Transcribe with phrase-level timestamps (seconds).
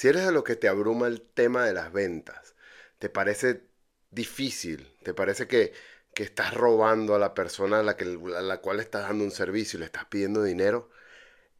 [0.00, 2.54] Si eres de lo que te abruma el tema de las ventas,
[2.98, 3.64] te parece
[4.10, 5.74] difícil, te parece que,
[6.14, 9.76] estás robando a la persona a la, que, a la cual estás dando un servicio
[9.76, 10.88] y le estás pidiendo dinero,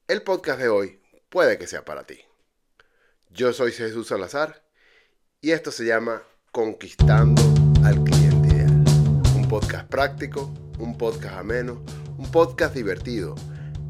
[0.08, 2.18] el podcast de hoy puede que sea para ti.
[3.28, 4.64] Yo soy Jesús Salazar
[5.42, 7.42] y esto se llama Conquistando
[7.84, 8.70] al Cliente Ideal.
[9.36, 11.84] Un podcast práctico, un podcast ameno,
[12.16, 13.34] un podcast divertido,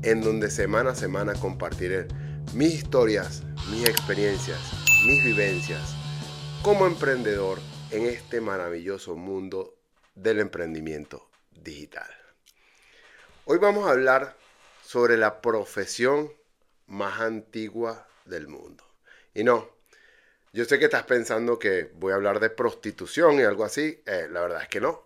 [0.03, 2.09] en donde semana a semana compartiré
[2.55, 4.59] mis historias, mis experiencias,
[5.07, 5.95] mis vivencias
[6.63, 7.61] como emprendedor
[7.93, 9.77] en este maravilloso mundo
[10.17, 12.11] del emprendimiento digital.
[13.45, 14.37] Hoy vamos a hablar
[14.83, 16.33] sobre la profesión
[16.87, 18.85] más antigua del mundo.
[19.33, 19.71] Y no,
[20.53, 24.03] yo sé que estás pensando que voy a hablar de prostitución y algo así.
[24.07, 25.05] Eh, la verdad es que no.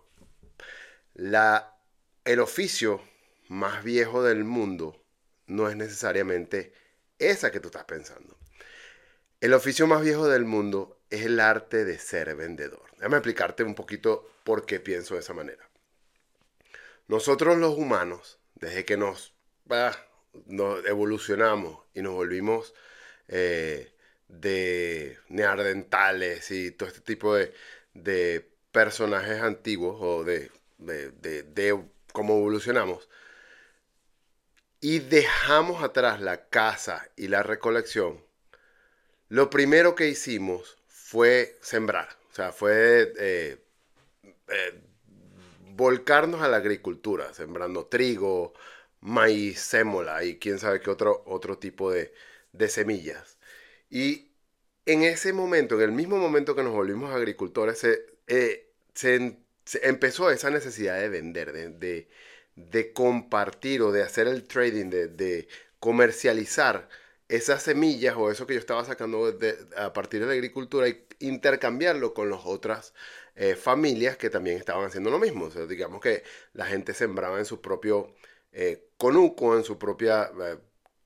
[1.13, 1.77] La,
[2.23, 3.01] el oficio
[3.49, 4.99] más viejo del mundo
[5.45, 6.73] no es necesariamente
[7.19, 8.37] esa que tú estás pensando.
[9.41, 12.83] El oficio más viejo del mundo es el arte de ser vendedor.
[12.97, 15.69] Déjame explicarte un poquito por qué pienso de esa manera.
[17.07, 19.33] Nosotros los humanos, desde que nos,
[20.87, 22.73] evolucionamos y nos volvimos
[23.27, 23.93] eh,
[24.27, 33.07] de neardentales y todo este tipo de, personajes antiguos o de, de cómo evolucionamos,
[34.81, 38.23] y dejamos atrás la caza y la recolección,
[39.29, 43.57] lo primero que hicimos fue sembrar, o sea, fue eh,
[44.49, 44.81] eh,
[45.75, 48.53] volcarnos a la agricultura, sembrando trigo,
[49.01, 52.13] maíz, sémola y quién sabe qué otro, otro tipo de,
[52.69, 53.37] semillas.
[53.89, 54.31] Y
[54.85, 58.73] en ese momento, en el mismo momento que nos volvimos agricultores, se, eh,
[59.83, 62.07] empezó esa necesidad de vender, de, de
[62.93, 65.47] compartir o de hacer el trading, de,
[65.79, 66.89] comercializar
[67.27, 69.31] esas semillas o eso que yo estaba sacando
[69.77, 72.93] a partir de la agricultura y intercambiarlo con las otras
[73.35, 75.49] eh, familias que también estaban haciendo lo mismo.
[75.49, 78.15] digamos que la gente sembraba en su propio
[78.51, 80.57] eh, conuco, en su propia eh,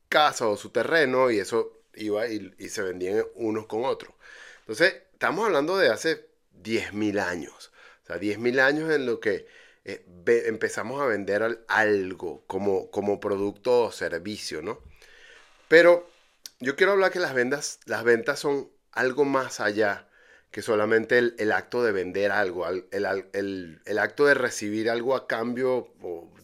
[0.07, 4.13] casa o su terreno y eso iba y, y se vendían unos con otros.
[4.61, 6.27] Entonces, estamos hablando de hace
[6.63, 7.71] 10.000 años.
[8.03, 9.47] O sea, 10.000 años en lo que
[9.85, 10.06] eh,
[10.45, 14.79] empezamos a vender algo como, como producto o servicio, ¿no?
[15.67, 16.09] Pero
[16.59, 20.09] yo quiero hablar que las ventas, las ventas son algo más allá
[20.51, 25.94] que solamente el, acto de vender algo, el, acto de recibir algo a cambio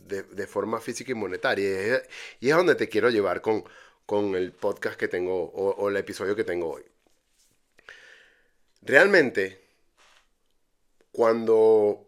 [0.05, 2.03] de, forma física y monetaria.
[2.39, 3.63] Y es, donde te quiero llevar con,
[4.05, 6.83] con el podcast que tengo o el episodio que tengo hoy.
[8.83, 9.59] Realmente,
[11.11, 12.04] cuando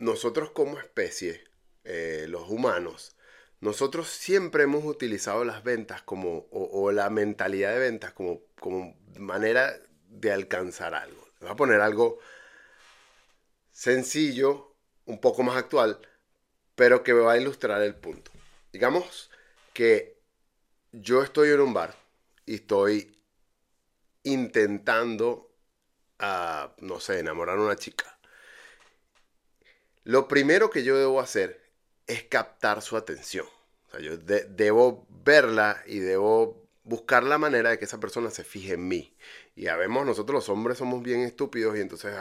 [0.00, 1.44] nosotros como especie,
[1.84, 3.16] eh, los humanos,
[3.60, 9.78] nosotros siempre hemos utilizado las ventas como, o, la mentalidad de ventas como, como manera
[10.08, 11.22] de alcanzar algo.
[11.40, 12.18] voy a poner algo
[13.70, 14.74] sencillo,
[15.04, 16.00] un poco más actual,
[16.74, 18.30] pero que me va a ilustrar el punto.
[18.72, 19.30] Digamos
[19.74, 20.18] que
[20.92, 21.94] yo estoy en un bar
[22.46, 23.22] y estoy
[24.22, 25.54] intentando,
[26.18, 28.19] ah, no sé, enamorar a una chica.
[30.04, 31.60] Lo primero que yo debo hacer
[32.06, 33.46] es captar su atención.
[33.86, 38.44] O sea, yo debo verla y debo buscar la manera de que esa persona se
[38.44, 39.16] fije en mí.
[39.54, 42.14] Y ya vemos, nosotros los hombres somos bien estúpidos y entonces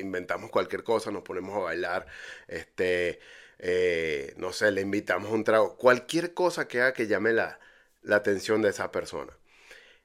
[0.00, 2.06] inventamos cualquier cosa, nos ponemos a bailar,
[2.48, 3.20] este,
[3.58, 7.60] eh, no sé, le invitamos un trago, cualquier cosa que haga que llame la,
[8.02, 9.32] la atención de esa persona.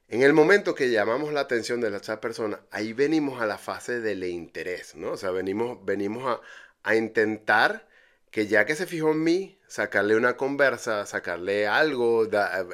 [0.08, 4.00] En el momento que llamamos la atención de esa persona, ahí venimos a la fase
[4.00, 5.12] del interés, ¿no?
[5.12, 6.40] O sea, venimos, venimos a,
[6.84, 7.88] a intentar
[8.30, 12.28] que ya que se fijó en mí, sacarle una conversa, sacarle algo,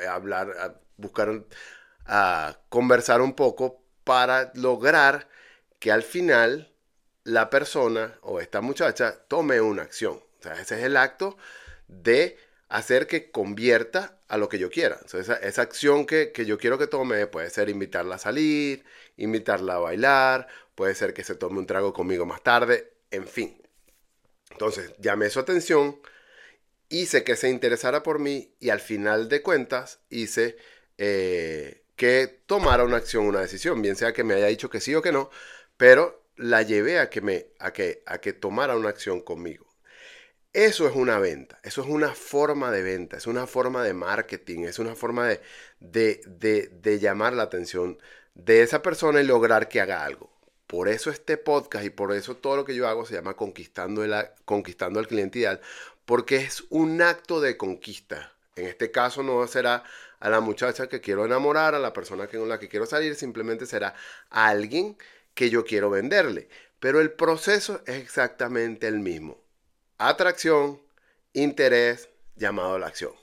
[0.09, 1.45] hablar, buscar,
[2.07, 5.29] a conversar un poco para lograr
[5.79, 6.73] que al final
[7.25, 10.15] la persona o esta muchacha tome una acción.
[10.41, 11.37] O sea, ese es el acto
[11.89, 12.39] de
[12.69, 14.99] hacer que convierta a lo que yo quiera.
[15.13, 18.85] esa, esa, acción que, que, yo quiero que tome puede ser invitarla a salir,
[19.17, 23.60] invitarla a bailar, puede ser que se tome un trago conmigo más tarde, en fin.
[24.51, 26.01] Entonces llamé su atención,
[26.89, 30.57] hice que se interesara por mí y al final de cuentas hice
[30.99, 34.95] eh, que tomara una acción, una decisión, bien sea que me haya dicho que sí
[34.95, 35.31] o que no,
[35.77, 39.67] pero la llevé a que, me, a que, a que tomara una acción conmigo.
[40.53, 44.65] Eso es una venta, eso es una forma de venta, es una forma de marketing,
[44.65, 45.41] es una forma de,
[46.27, 47.99] de, de llamar la atención
[48.35, 50.31] de esa persona y lograr que haga algo.
[50.71, 54.05] Por eso este podcast y por eso todo lo que yo hago se llama Conquistando,
[54.05, 54.15] el,
[54.45, 55.59] Conquistando al Cliente
[56.05, 58.33] porque es un acto de conquista.
[58.55, 59.83] En este caso no será
[60.21, 63.67] a la muchacha que quiero enamorar, a la persona con la que quiero salir, simplemente
[63.67, 63.97] será
[64.31, 64.97] alguien
[65.35, 66.49] que yo quiero venderle.
[66.79, 69.43] Pero el proceso es exactamente el mismo.
[69.99, 70.81] Atracción,
[71.33, 73.15] interés, llamado a la acción.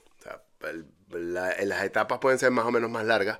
[1.08, 3.38] las etapas pueden ser más o menos más largas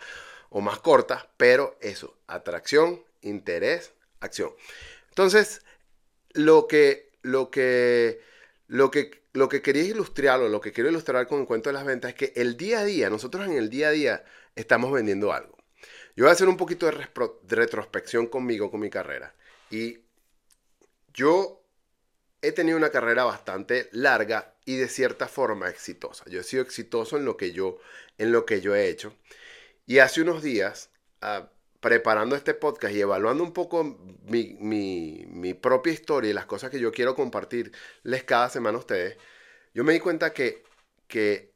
[0.49, 4.53] o más cortas, pero eso, atracción, interés, acción.
[5.11, 5.63] Entonces,
[6.33, 8.21] lo que, lo que,
[8.67, 11.75] lo que, lo que quería ilustrar o lo que quiero ilustrar con el cuento de
[11.75, 14.25] las ventas es que el día a día, nosotros en el día a día
[14.55, 15.57] estamos vendiendo algo.
[16.17, 17.09] Yo voy a hacer un poquito de,
[17.49, 19.35] retrospección conmigo, con mi carrera.
[19.71, 20.01] Y
[21.15, 21.65] yo
[22.43, 26.25] he tenido una carrera bastante larga y de cierta forma exitosa.
[26.29, 27.79] Yo he sido exitoso en lo que yo,
[28.19, 29.15] en lo que yo he hecho.
[29.87, 31.51] Y hace unos días, ah,
[31.81, 36.93] preparando este podcast y evaluando un poco mi, propia historia y las cosas que yo
[36.93, 39.17] quiero compartirles cada semana a ustedes,
[39.75, 40.65] yo me di cuenta que,
[41.07, 41.53] que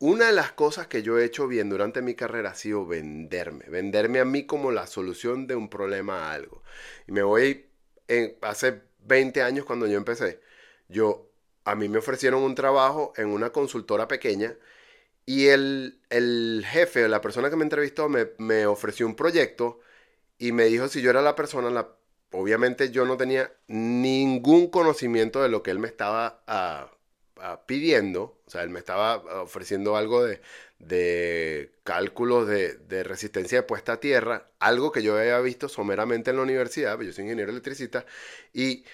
[0.00, 3.66] una de las cosas que yo he hecho bien durante mi carrera ha sido venderme,
[3.68, 6.62] venderme a mí como la solución de un problema a algo.
[7.06, 7.66] Y me voy,
[8.08, 10.40] en, hace 20 años cuando yo empecé,
[10.88, 11.30] yo,
[11.64, 14.56] a mí me ofrecieron un trabajo en una consultora pequeña
[15.26, 19.80] y el, el jefe, la persona que me entrevistó, me, ofreció un proyecto
[20.38, 21.86] y me dijo si yo era la persona,
[22.32, 26.90] obviamente yo no tenía ningún conocimiento de lo que él me estaba ah,
[27.38, 30.42] ah, pidiendo, o sea, él me estaba ofreciendo algo de,
[30.78, 36.30] de cálculos de, de, resistencia de puesta a tierra, algo que yo había visto someramente
[36.30, 38.04] en la universidad, pues yo soy ingeniero electricista,
[38.52, 38.84] y,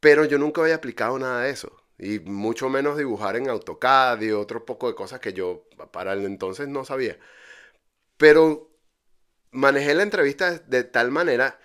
[0.00, 4.30] pero yo nunca había aplicado nada de eso y mucho menos dibujar en AutoCAD y
[4.32, 7.18] otro poco de cosas que yo para el entonces no sabía.
[8.16, 8.70] Pero
[9.52, 11.58] manejé la entrevista de tal manera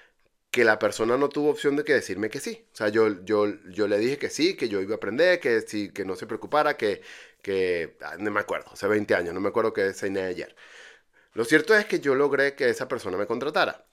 [0.52, 2.68] que la persona no tuvo opción de que decirme que sí.
[2.74, 5.62] O sea, yo, yo, yo le dije que sí, que yo iba a aprender, que,
[5.62, 7.02] sí, que no se preocupara, que,
[7.42, 10.56] que ah, no me acuerdo, hace 20 años, no me acuerdo qué cené ayer.
[11.34, 13.86] Lo cierto es que yo logré que esa persona me contratara.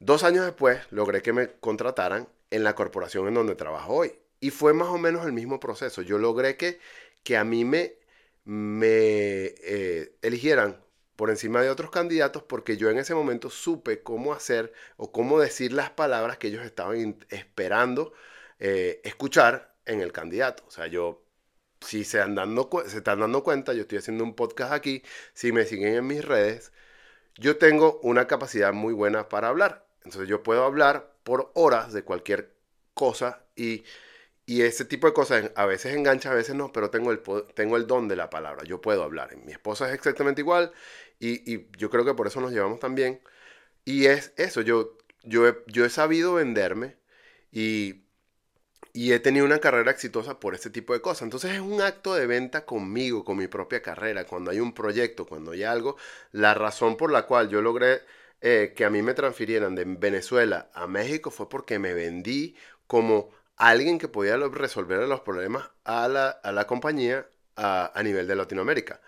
[0.00, 4.14] Dos años después logré que me contrataran en la corporación en donde trabajo hoy.
[4.40, 6.02] Y fue más o menos el mismo proceso.
[6.02, 6.80] Yo logré que,
[7.22, 7.96] que a mí me,
[8.44, 10.82] me eh, eligieran
[11.16, 15.38] por encima de otros candidatos porque yo en ese momento supe cómo hacer o cómo
[15.38, 18.14] decir las palabras que ellos estaban esperando
[18.58, 20.64] eh, escuchar en el candidato.
[20.66, 21.22] O sea, yo,
[21.80, 25.02] si se, dando, se están dando cuenta, yo estoy haciendo un podcast aquí,
[25.34, 26.72] si me siguen en mis redes,
[27.36, 29.86] yo tengo una capacidad muy buena para hablar.
[30.04, 32.54] Entonces yo puedo hablar por horas de cualquier
[32.94, 33.84] cosa y
[34.46, 37.20] y ese tipo de cosas a veces engancha, a veces no, pero tengo el,
[37.54, 38.64] tengo el don de la palabra.
[38.64, 39.36] Yo puedo hablar.
[39.36, 40.72] Mi esposa es exactamente igual
[41.20, 43.20] y, yo creo que por eso nos llevamos tan bien.
[43.84, 46.96] Y es eso, yo, yo, he, yo he sabido venderme
[47.52, 48.04] y,
[48.92, 51.22] y he tenido una carrera exitosa por este tipo de cosas.
[51.22, 54.26] Entonces es un acto de venta conmigo, con mi propia carrera.
[54.26, 55.96] Cuando hay un proyecto, cuando hay algo,
[56.32, 58.02] la razón por la cual yo logré
[58.40, 62.56] eh, que a mí me transfirieran de Venezuela a México fue porque me vendí
[62.86, 63.30] como
[63.60, 67.26] alguien que podía resolver los problemas a la, compañía
[67.56, 69.02] a, nivel de Latinoamérica.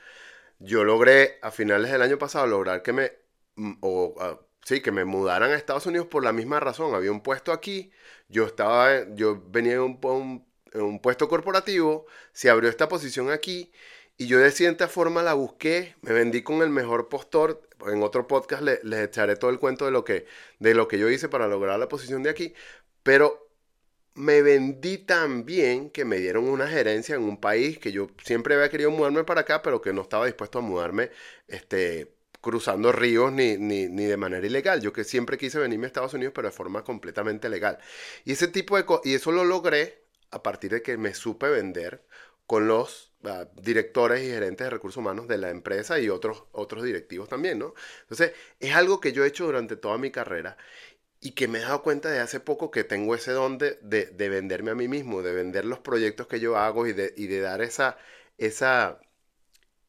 [0.58, 3.12] Yo logré a finales del año pasado lograr que me,
[3.56, 4.14] mm, o,
[4.62, 6.94] sí, que me mudaran a Estados Unidos por la misma razón.
[6.94, 7.92] Había un puesto aquí,
[8.28, 13.72] yo estaba, yo venía en un, un puesto corporativo, se abrió esta posición aquí
[14.18, 17.62] y yo de cierta forma la busqué, me vendí con el mejor postor.
[17.86, 20.26] En otro podcast les echaré todo el cuento de lo que,
[20.58, 22.54] de lo que yo hice para lograr la posición de aquí.
[23.02, 23.51] Pero
[24.14, 28.54] me vendí tan bien que me dieron una gerencia en un país que yo siempre
[28.54, 31.10] había querido mudarme para acá, pero que no estaba dispuesto a mudarme
[31.48, 34.80] este, cruzando ríos ni, ni, ni de manera ilegal.
[34.82, 37.78] Yo que siempre quise venirme a Estados Unidos, pero de forma completamente legal.
[38.24, 42.04] Y ese tipo de y eso lo logré a partir de que me supe vender
[42.46, 46.82] con los ah, directores y gerentes de recursos humanos de la empresa y otros, otros
[46.84, 47.74] directivos también, ¿no?
[48.02, 50.56] Entonces, es algo que yo he hecho durante toda mi carrera
[51.22, 54.28] y que me he dado cuenta de hace poco que tengo ese don de, de,
[54.28, 57.40] venderme a mí mismo, de vender los proyectos que yo hago y de, y de
[57.40, 57.96] dar esa,
[58.38, 59.00] esa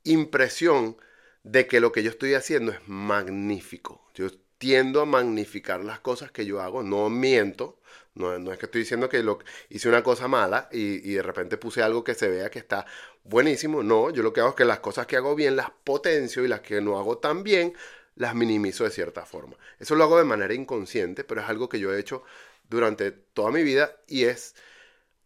[0.04, 0.96] impresión
[1.42, 4.08] de que lo que yo estoy haciendo es magnífico.
[4.14, 4.28] Yo
[4.60, 7.80] tiendo a magnificar las cosas que yo hago, no miento,
[8.14, 11.24] no, no es que estoy diciendo que lo, hice una cosa mala y, y, de
[11.24, 12.86] repente puse algo que se vea que está
[13.24, 16.46] buenísimo, no, yo lo que hago es que las cosas que hago bien las potencio
[16.46, 17.74] y las que no hago tan bien
[18.16, 19.58] las minimizo de cierta forma.
[19.80, 22.24] Eso lo hago de manera inconsciente, pero es algo que yo he hecho
[22.70, 24.56] durante toda mi vida y es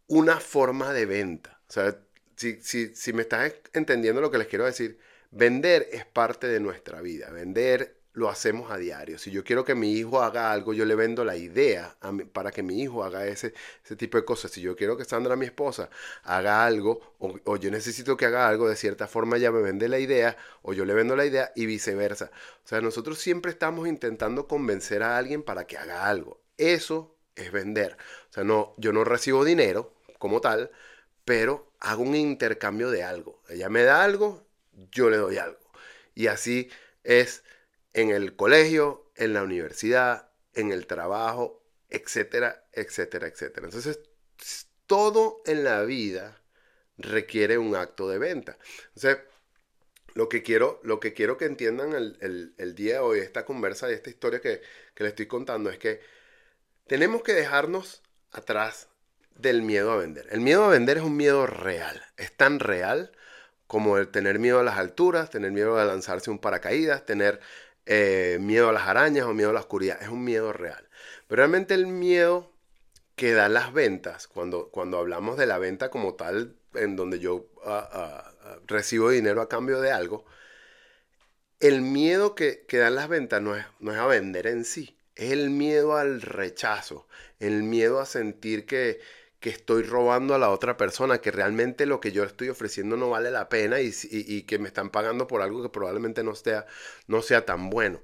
[0.06, 1.60] una forma de venta.
[1.68, 1.98] O sea,
[2.36, 2.60] si,
[2.94, 4.98] si, me estás entendiendo lo que les quiero decir,
[5.30, 7.30] vender es parte de nuestra vida.
[7.30, 9.16] Vender lo hacemos a diario.
[9.16, 11.96] Si yo quiero que mi hijo haga algo, yo le vendo la idea
[12.32, 14.50] para que mi hijo haga ese, ese tipo de cosas.
[14.50, 15.88] Si yo quiero que Sandra, mi esposa,
[16.24, 20.00] haga algo, o, yo necesito que haga algo, de cierta forma ella me vende la
[20.00, 22.32] idea, o yo le vendo la idea, y viceversa.
[22.64, 26.40] O sea, nosotros siempre estamos intentando convencer a alguien para que haga algo.
[26.56, 27.96] Eso es vender.
[28.30, 30.72] O sea, no, yo no recibo dinero como tal,
[31.24, 33.40] pero hago un intercambio de algo.
[33.48, 34.44] Ella me da algo,
[34.90, 35.58] yo le doy algo.
[36.16, 36.68] Y así
[37.04, 37.44] es
[37.92, 43.66] en el colegio, en la universidad, en el trabajo, etcétera, etcétera, etcétera.
[43.66, 44.00] Entonces,
[44.86, 46.40] todo en la vida
[46.96, 48.58] requiere un acto de venta.
[48.94, 49.18] Entonces,
[50.14, 53.94] lo que quiero, lo que, quiero que entiendan el, día de hoy, esta conversa y
[53.94, 54.60] esta historia que,
[54.94, 56.00] que les estoy contando, es que
[56.86, 58.02] tenemos que dejarnos
[58.32, 58.88] atrás
[59.36, 60.26] del miedo a vender.
[60.30, 63.12] El miedo a vender es un miedo real, es tan real
[63.68, 67.38] como el tener miedo a las alturas, tener miedo a lanzarse un paracaídas, tener
[67.90, 70.00] eh, miedo a las arañas o miedo a la oscuridad.
[70.02, 70.88] Es un miedo real.
[71.26, 72.52] Pero realmente el miedo
[73.16, 77.46] que dan las ventas, cuando, cuando hablamos de la venta como tal, en donde yo
[77.64, 80.26] ah, ah, ah, recibo dinero a cambio de algo,
[81.60, 84.98] el miedo que, que dan las ventas no es, no es a vender en sí,
[85.16, 87.08] es el miedo al rechazo,
[87.40, 89.00] el miedo a sentir que,
[89.40, 93.10] que estoy robando a la otra persona, que realmente lo que yo estoy ofreciendo no
[93.10, 96.66] vale la pena y, que me están pagando por algo que probablemente no sea,
[97.06, 98.02] no sea tan bueno.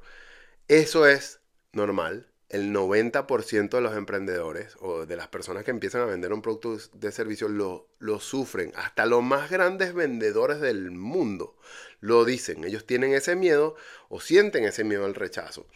[0.68, 1.40] Eso es
[1.72, 2.30] normal.
[2.50, 6.76] El 90% de los emprendedores o de las personas que empiezan a vender un producto
[6.92, 8.72] de servicio lo, lo sufren.
[8.76, 11.58] Hasta los más grandes vendedores del mundo
[12.00, 12.62] lo dicen.
[12.64, 13.74] Ellos tienen ese miedo
[14.08, 15.66] o sienten ese miedo al rechazo.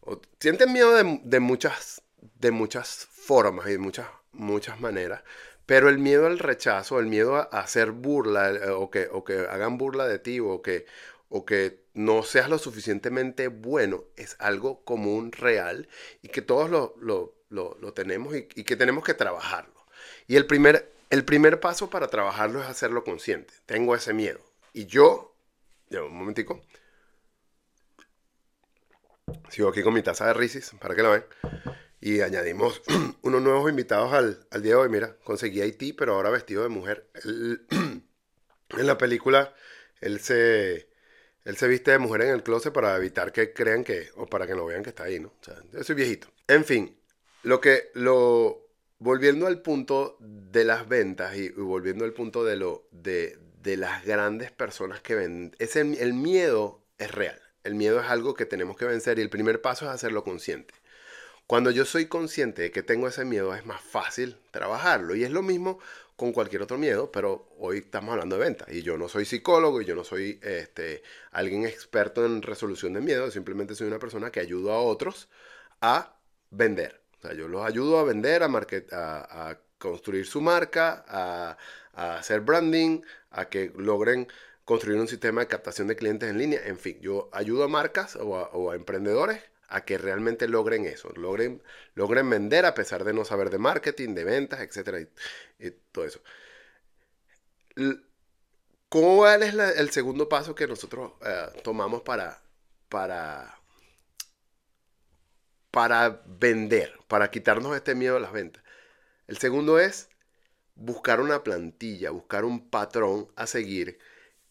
[0.00, 2.02] O sienten miedo de, de muchas,
[2.38, 5.22] de muchas formas y de muchas muchas maneras,
[5.66, 9.38] pero el miedo al rechazo, el miedo a, hacer burla eh, o, que, o que
[9.38, 10.86] hagan burla de ti o que,
[11.28, 15.88] o que no seas lo suficientemente bueno es algo común, real
[16.22, 19.86] y que todos lo, lo, lo, tenemos y, que tenemos que trabajarlo.
[20.26, 23.54] Y el primer, el primer paso para trabajarlo es hacerlo consciente.
[23.66, 24.40] Tengo ese miedo.
[24.72, 25.34] Y yo,
[25.90, 26.62] un momentico,
[29.50, 31.24] sigo aquí con mi taza de Risis para que la vean.
[32.00, 32.82] Y añadimos
[33.22, 34.88] unos nuevos invitados al, día de hoy.
[34.88, 37.06] Mira, conseguí Haití, pero ahora vestido de mujer.
[37.24, 39.54] en la película,
[40.00, 40.88] él se,
[41.44, 44.46] él se viste de mujer en el closet para evitar que crean que, o para
[44.46, 45.32] que no vean que está ahí, ¿no?
[45.72, 46.28] Yo soy viejito.
[46.48, 46.96] En fin,
[47.42, 48.66] lo que, lo,
[48.98, 54.06] volviendo al punto de las ventas y, volviendo al punto de, lo, de, de las
[54.06, 57.40] grandes personas que venden, ese, el miedo es real.
[57.62, 60.72] El miedo es algo que tenemos que vencer y el primer paso es hacerlo consciente.
[61.50, 65.16] Cuando yo soy consciente de que tengo ese miedo, es más fácil trabajarlo.
[65.16, 65.80] Y es lo mismo
[66.14, 68.68] con cualquier otro miedo, pero hoy estamos hablando de ventas.
[68.68, 71.02] Y yo no soy psicólogo y yo no soy este,
[71.32, 75.28] alguien experto en resolución de miedo, simplemente soy una persona que ayuda a otros
[75.80, 76.14] a
[76.50, 77.00] vender.
[77.18, 81.56] O sea, yo los ayudo a vender, a, a, construir su marca, a,
[81.94, 83.00] hacer branding,
[83.32, 84.28] a que logren
[84.64, 86.60] construir un sistema de captación de clientes en línea.
[86.64, 91.62] En fin, yo ayudo a marcas o a emprendedores a que realmente logren eso, logren,
[91.94, 96.20] logren vender a pesar de no saber de marketing, de ventas, etcétera, y, todo eso.
[98.88, 102.42] ¿Cuál es el segundo paso que nosotros eh, tomamos para,
[102.88, 103.60] para,
[105.70, 108.64] para vender, para quitarnos este miedo a las ventas?
[109.28, 110.08] El segundo es
[110.74, 114.00] buscar una plantilla, buscar un patrón a seguir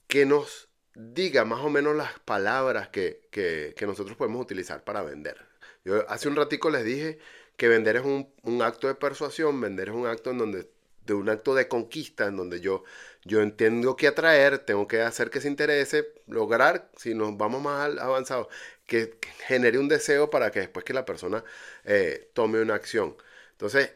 [0.08, 5.38] que nos diga más o menos las palabras que, nosotros podemos utilizar para vender.
[5.86, 7.20] Yo hace un ratico les dije
[7.58, 10.70] que vender es un, acto de persuasión, vender es un acto en donde
[11.06, 12.84] de un acto de conquista en donde yo,
[13.26, 17.98] yo entiendo que atraer, tengo que hacer que se interese, lograr, si nos vamos más
[17.98, 18.48] avanzados,
[18.86, 19.18] que
[19.48, 21.44] genere un deseo para que después que la persona
[21.84, 23.16] eh, tome una acción.
[23.54, 23.92] Entonces,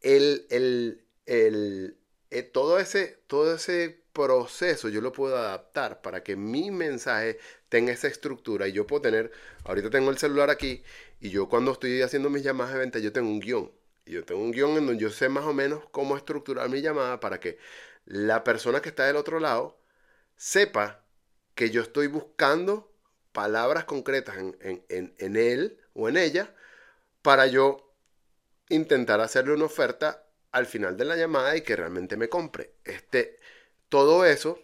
[0.00, 1.98] el, el, el,
[2.30, 7.38] eh, todo, ese, todo ese proceso yo lo puedo adaptar para que mi mensaje
[7.68, 9.32] tenga esa estructura y yo puedo tener,
[9.64, 10.82] ahorita tengo el celular aquí
[11.20, 13.72] y yo cuando estoy haciendo mis llamadas de venta yo tengo un guion.
[14.04, 16.80] Y yo tengo un guion en donde yo sé más o menos cómo estructurar mi
[16.82, 17.58] llamada para que
[18.04, 19.78] la persona que está del otro lado
[20.36, 21.04] sepa
[21.54, 22.92] que yo estoy buscando
[23.32, 26.54] palabras concretas en, en él o en ella
[27.22, 27.94] para yo
[28.68, 32.74] intentar hacerle una oferta al final de la llamada y que realmente me compre.
[32.84, 33.40] Este,
[33.92, 34.58] todo eso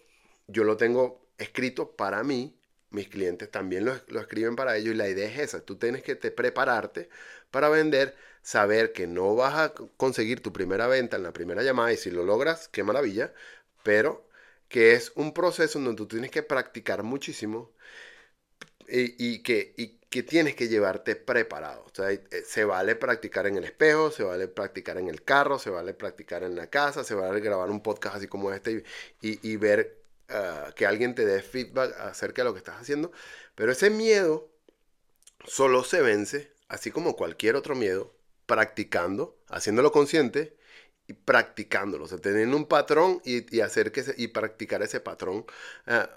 [0.46, 2.58] yo lo tengo escrito para mí,
[2.90, 6.16] mis clientes también lo, escriben para ellos y la idea es esa, tú tienes que
[6.16, 7.10] te prepararte
[7.50, 11.92] para vender, saber que no vas a conseguir tu primera venta en la primera llamada
[11.92, 13.34] y si lo logras, qué maravilla,
[13.82, 14.26] pero
[14.68, 17.70] que es un proceso en donde tú tienes que practicar muchísimo.
[18.88, 21.84] y, que, y que tienes que llevarte preparado.
[21.84, 25.58] O sea, eh, se vale practicar en el espejo, se vale practicar en el carro,
[25.58, 28.84] se vale practicar en la casa, se vale grabar un podcast así como este
[29.20, 33.12] y, ver ah, que alguien te dé feedback acerca de lo que estás haciendo.
[33.54, 34.50] Pero ese miedo
[35.46, 38.14] solo se vence, así como cualquier otro miedo,
[38.46, 40.56] practicando, haciéndolo consciente
[41.06, 42.04] y practicándolo.
[42.04, 45.44] O sea, teniendo un patrón y, hacer que y practicar ese patrón
[45.86, 46.10] ah,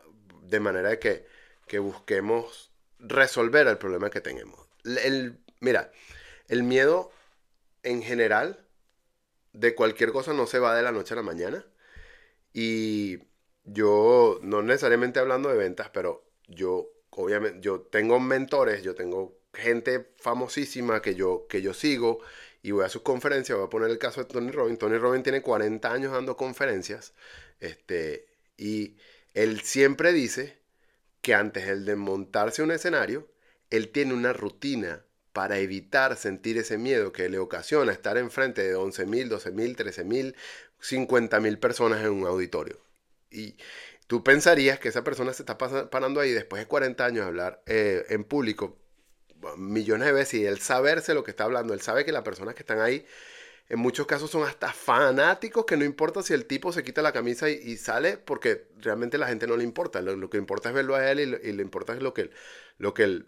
[0.44, 1.26] de manera que,
[1.68, 2.71] que busquemos
[3.02, 4.68] resolver el problema que tenemos.
[4.84, 5.92] El, mira,
[6.48, 7.12] el miedo
[7.84, 8.66] en general
[9.54, 11.66] de cualquier cosa no se va de la noche a la mañana.
[12.54, 13.20] Y
[13.64, 20.14] yo, no necesariamente hablando de ventas, pero yo, obviamente, yo tengo mentores, yo tengo gente
[20.18, 22.20] famosísima que yo, que yo sigo
[22.62, 23.58] y voy a sus conferencias.
[23.58, 24.80] Voy a poner el caso de Tony Robbins.
[24.80, 27.14] Tony Robbins tiene 40 años dando conferencias.
[27.60, 28.28] Este,
[28.58, 28.98] y
[29.34, 30.61] él siempre dice
[31.22, 33.30] que antes de montarse un escenario,
[33.70, 38.76] él tiene una rutina para evitar sentir ese miedo que le ocasiona estar enfrente de
[38.76, 40.36] 11.000, 12.000, 13.000,
[40.82, 42.78] 50.000 personas en un auditorio.
[43.30, 43.56] Y
[44.08, 47.64] tú pensarías que esa persona se está parando ahí después de 40 años de hablar
[47.66, 48.78] eh, en público
[49.58, 52.54] millones de veces y él saberse lo que está hablando, él sabe que las personas
[52.56, 53.06] que están ahí
[53.72, 57.14] en muchos casos son hasta fanáticos que no importa si el tipo se quita la
[57.14, 60.02] camisa y, sale porque realmente la gente no le importa.
[60.02, 62.32] Lo, que importa es verlo a él y, lo, le importa es lo que,
[62.80, 63.28] lo, que el,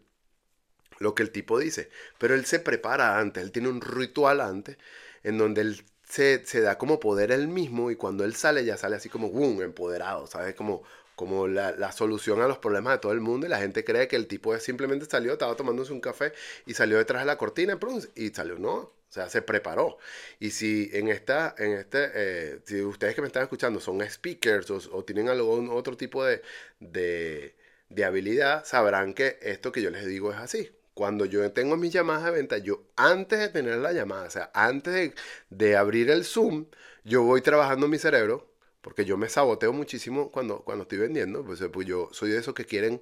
[0.99, 1.89] lo que el tipo dice.
[2.17, 4.77] Pero él se prepara antes, él tiene un ritual antes
[5.23, 8.97] en donde él se, da como poder él mismo y cuando él sale ya sale
[8.97, 10.55] así como boom, empoderado, ¿sabes?
[10.55, 10.83] Como,
[11.15, 14.09] como la, la, solución a los problemas de todo el mundo y la gente cree
[14.09, 16.33] que el tipo simplemente salió, estaba tomándose un café
[16.65, 17.79] y salió detrás de la cortina
[18.15, 19.99] y salió, no, o sea, se preparó.
[20.39, 24.71] Y si en esta, en este, eh, si ustedes que me están escuchando son speakers
[24.71, 26.41] o, tienen algún otro tipo de,
[26.79, 27.55] de,
[27.89, 30.71] de, habilidad, sabrán que esto que yo les digo es así.
[30.95, 34.49] Cuando yo tengo mis llamadas de venta, yo antes de tener la llamada, o sea,
[34.55, 35.13] antes
[35.49, 36.65] de, abrir el Zoom,
[37.03, 38.51] yo voy trabajando mi cerebro,
[38.81, 42.55] porque yo me saboteo muchísimo cuando, cuando estoy vendiendo, pues, pues yo soy de esos
[42.55, 42.99] que quieren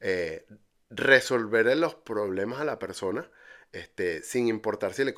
[0.00, 0.44] eh,
[0.90, 3.30] resolver los problemas a la persona
[3.72, 5.14] este, sin importar si le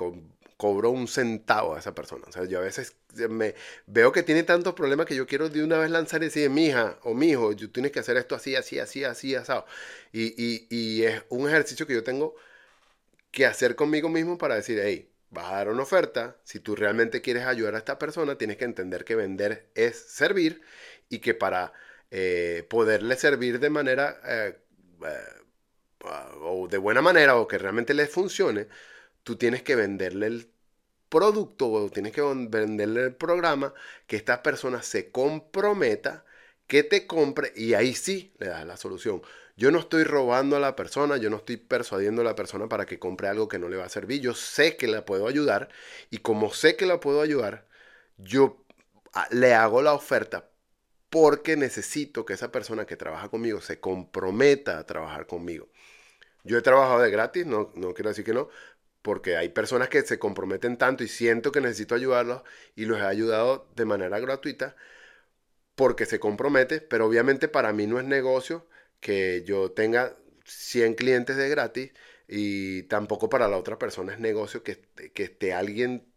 [0.57, 2.25] cobro un centavo a esa persona.
[2.29, 2.97] O sea, yo a veces
[3.29, 3.55] me
[3.87, 6.67] veo que tiene tantos problemas que yo quiero de una vez lanzar y decir, mi
[6.67, 9.67] hija o mi hijo, tú tienes que hacer esto así, así, así, así, asado.
[10.13, 12.35] Y es un ejercicio que yo tengo
[13.31, 17.21] que hacer conmigo mismo para decir, hey, vas a dar una oferta, si tú realmente
[17.21, 20.63] quieres ayudar a esta persona, tienes que entender que vender es servir
[21.09, 21.73] y que para
[22.11, 24.59] eh, poderle servir de manera eh,
[25.05, 25.09] eh,
[26.05, 28.69] o de buena manera o que realmente les funcione,
[29.25, 30.51] tú tienes que venderle el
[31.09, 33.75] producto o tienes que venderle el programa,
[34.07, 36.25] que esta persona se comprometa,
[36.67, 39.23] que te compre y ahí sí le das la solución.
[39.57, 42.87] Yo no estoy robando a la persona, yo no estoy persuadiendo a la persona para
[42.87, 44.21] que compre algo que no le va a servir.
[44.21, 45.69] Yo sé que la puedo ayudar
[46.11, 47.67] y como sé que la puedo ayudar,
[48.19, 48.65] yo
[49.15, 50.51] ah, le hago la oferta
[51.11, 55.69] porque necesito que esa persona que trabaja conmigo se comprometa a trabajar conmigo.
[56.49, 58.49] Yo he trabajado de gratis, no, no quiero decir que no,
[59.03, 62.43] porque hay personas que se comprometen tanto y siento que necesito ayudarlos
[62.77, 64.77] y los he ayudado de manera gratuita
[65.75, 68.67] porque se compromete, pero obviamente para mí no es negocio
[69.01, 71.93] que yo tenga 100 clientes de gratis
[72.27, 74.81] y tampoco para la otra persona es negocio que,
[75.15, 76.13] que esté alguien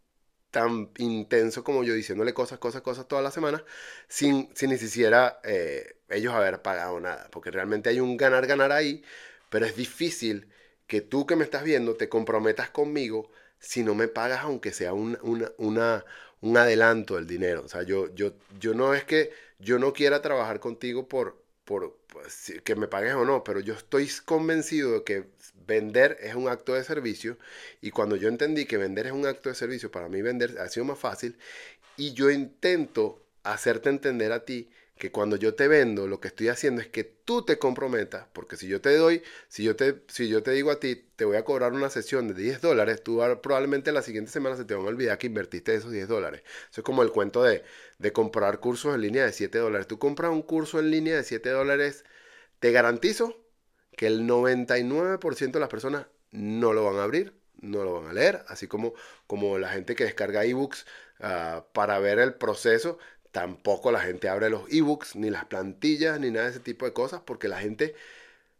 [0.50, 3.64] tan intenso como yo diciéndole cosas, cosas, cosas toda la semana
[4.08, 9.04] sin, sin ni siquiera eh, ellos haber pagado nada, porque realmente hay un ganar-ganar ahí
[9.52, 10.48] pero es difícil
[10.86, 14.94] que tú que me estás viendo te comprometas conmigo si no me pagas aunque sea
[14.94, 15.18] un,
[15.58, 16.04] una,
[16.40, 17.62] un adelanto del dinero.
[17.62, 21.36] O sea, yo, yo, yo no es que yo no quiera trabajar contigo por,
[21.66, 25.24] por, pues, que me pagues o no, pero yo estoy convencido de que
[25.66, 27.36] vender es un acto de servicio
[27.82, 30.68] y cuando yo entendí que vender es un acto de servicio, para mí vender ha
[30.70, 31.36] sido más fácil
[31.98, 34.70] y yo intento hacerte entender a ti
[35.02, 38.56] que cuando yo te vendo, lo que estoy haciendo es que tú te comprometas, porque
[38.56, 41.36] si yo te doy, si yo te, si yo te digo a ti, te voy
[41.36, 44.84] a cobrar una sesión de 10 dólares, tú probablemente la siguiente semana se te van
[44.84, 46.42] a olvidar que invertiste esos 10 dólares.
[46.70, 47.64] Eso es como el cuento de,
[47.98, 49.88] de comprar cursos en línea de 7 dólares.
[49.88, 52.04] Tú compras un curso en línea de 7 dólares,
[52.60, 53.44] te garantizo
[53.96, 58.12] que el 99% de las personas no lo van a abrir, no lo van a
[58.12, 58.94] leer, así como,
[59.26, 60.86] como la gente que descarga ebooks
[61.20, 62.98] uh, para ver el proceso,
[63.32, 66.92] Tampoco la gente abre los ebooks, ni las plantillas, ni nada de ese tipo de
[66.92, 67.94] cosas, porque la gente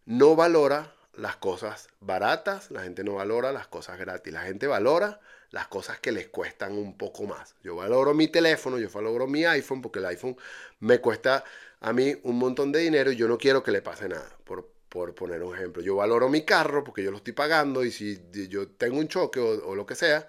[0.07, 5.21] no valora las cosas baratas, la gente no valora las cosas gratis, la gente valora
[5.51, 7.55] las cosas que les cuestan un poco más.
[7.63, 10.37] Yo valoro mi teléfono, yo valoro mi iPhone, porque el iPhone
[10.81, 11.45] me cuesta
[11.81, 14.29] a mí un montón de dinero y yo no quiero que le pase nada.
[14.45, 15.83] Por, por poner un ejemplo.
[15.83, 19.41] Yo valoro mi carro porque yo lo estoy pagando y si yo tengo un choque
[19.41, 20.29] o, lo que sea,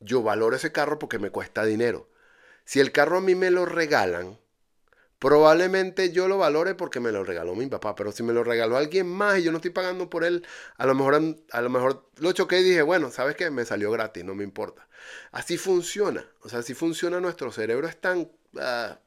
[0.00, 2.07] yo valoro ese carro porque me cuesta dinero.
[2.68, 4.38] Si el carro a mí me lo regalan,
[5.18, 8.76] probablemente yo lo valore porque me lo regaló mi papá, pero si me lo regaló
[8.76, 11.18] alguien más y yo no estoy pagando por él, a lo mejor,
[11.50, 13.48] a lo mejor lo choqué y dije, bueno, ¿sabes qué?
[13.50, 14.86] Me salió gratis, no me importa.
[15.32, 18.30] Así funciona, o sea, así funciona nuestro cerebro, es tan...
[18.58, 18.98] Ah,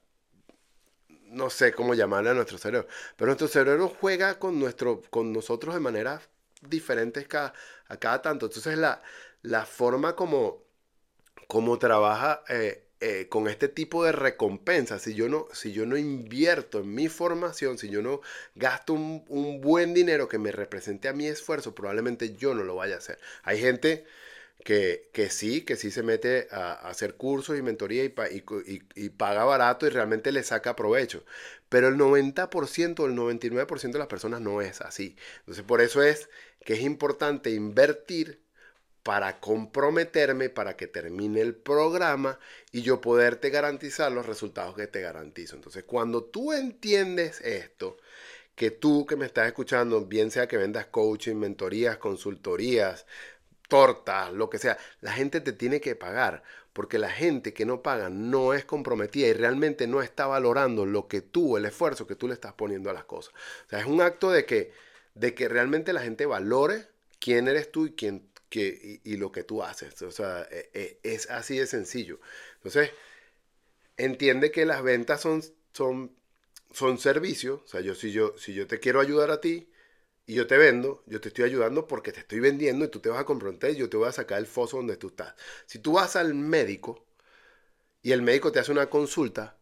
[1.25, 5.75] no sé cómo llamarle a nuestro cerebro, pero nuestro cerebro juega con, nuestro, con nosotros
[5.75, 6.19] de manera
[6.61, 7.53] diferentes cada,
[7.89, 8.47] a cada tanto.
[8.47, 9.03] Entonces la,
[9.43, 10.63] la forma como,
[11.47, 15.97] como trabaja eh, eh, con este tipo de recompensa, si yo, no, si yo no
[15.97, 18.21] invierto en mi formación, si yo no
[18.55, 22.75] gasto un, un buen dinero que me represente a mi esfuerzo, probablemente yo no lo
[22.75, 23.19] vaya a hacer.
[23.43, 24.05] Hay gente
[24.63, 28.13] que, que, sí, que sí se mete a, hacer cursos y mentoría y,
[28.65, 31.23] y, y, paga barato y realmente le saca provecho.
[31.69, 35.15] Pero el 90% o el 99% de las personas no es así.
[35.39, 36.29] Entonces por eso es
[36.65, 38.41] que es importante invertir
[39.03, 42.39] para comprometerme, para que termine el programa
[42.71, 45.55] y yo poderte garantizar los resultados que te garantizo.
[45.55, 47.97] Entonces cuando tú entiendes esto,
[48.55, 53.05] que tú que me estás escuchando, bien sea que vendas coaching, mentorías, consultorías,
[53.67, 54.77] tortas, lo que sea.
[54.99, 59.27] La gente te tiene que pagar, porque la gente que no paga no es comprometida
[59.27, 62.89] y realmente no está valorando lo que tú, el esfuerzo que tú le estás poniendo
[62.89, 63.33] a las cosas.
[63.65, 64.73] O sea, es un acto de que,
[65.15, 66.87] de que realmente la gente valore
[67.19, 70.01] quién eres tú y, quién, que, y, lo que tú haces.
[70.03, 72.19] O sea, e, e, es así de sencillo.
[72.57, 72.91] Entonces,
[73.97, 75.41] entiende que las ventas son,
[75.73, 76.15] son,
[76.71, 77.61] son servicios.
[77.63, 79.71] O sea, yo si, yo si yo te quiero ayudar a ti,
[80.25, 83.09] y yo te vendo, yo te estoy ayudando porque te estoy vendiendo y tú te
[83.09, 85.35] vas a comprometer y yo te voy a sacar el foso donde tú estás.
[85.65, 87.05] Si tú vas al médico
[88.01, 89.57] y el médico te hace una consulta,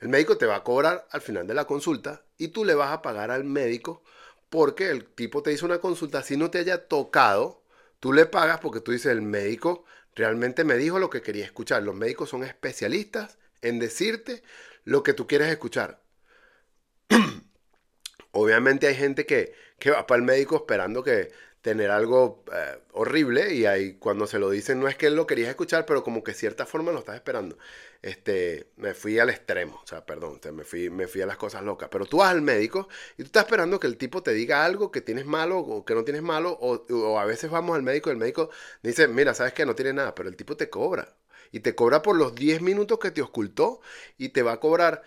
[0.00, 2.92] el médico te va a cobrar al final de la consulta y tú le vas
[2.92, 4.02] a pagar al médico
[4.48, 7.59] porque el tipo te hizo una consulta, si no te haya tocado,
[8.00, 9.84] tú le pagas porque tú dices, el médico
[10.14, 11.82] realmente me dijo lo que quería escuchar.
[11.82, 14.42] Los médicos son especialistas en decirte
[14.84, 16.02] lo que tú quieres escuchar.
[18.32, 19.54] Obviamente hay gente que,
[19.90, 21.30] va para el médico esperando que
[21.62, 25.26] tener algo eh, horrible y ahí cuando se lo dicen no es que él lo
[25.26, 27.58] quería escuchar, pero como que cierta forma lo estás esperando.
[28.02, 31.62] Este, me fui al extremo, o sea, perdón, me, fui, me fui a las cosas
[31.62, 31.90] locas.
[31.90, 34.90] Pero tú vas al médico y tú estás esperando que el tipo te diga algo
[34.90, 38.12] que tienes malo o que no tienes malo, o, a veces vamos al médico y
[38.12, 38.50] el médico
[38.82, 41.14] dice, mira, sabes que no tiene nada, pero el tipo te cobra.
[41.52, 43.80] Y te cobra por los 10 minutos que te ocultó
[44.16, 45.02] y te va a cobrar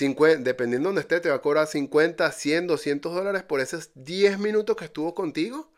[0.00, 4.38] dependiendo de donde esté, te va a cobrar 50, 100, 200 dólares por esos 10
[4.38, 5.72] minutos que estuvo contigo.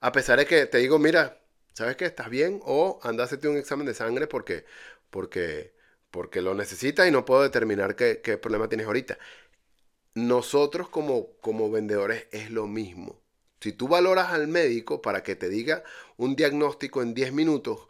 [0.00, 1.40] A pesar de que te digo, mira,
[1.74, 2.60] ¿sabes que estás bien?
[2.64, 4.64] O anda a hacerte un examen de sangre porque,
[5.10, 5.74] porque,
[6.16, 9.18] porque lo necesitas y no puedo determinar qué, problema tienes ahorita.
[10.14, 13.20] Nosotros como, como vendedores es lo mismo.
[13.60, 15.84] Si tú valoras al médico para que te diga
[16.16, 17.86] un diagnóstico en 10 minutos,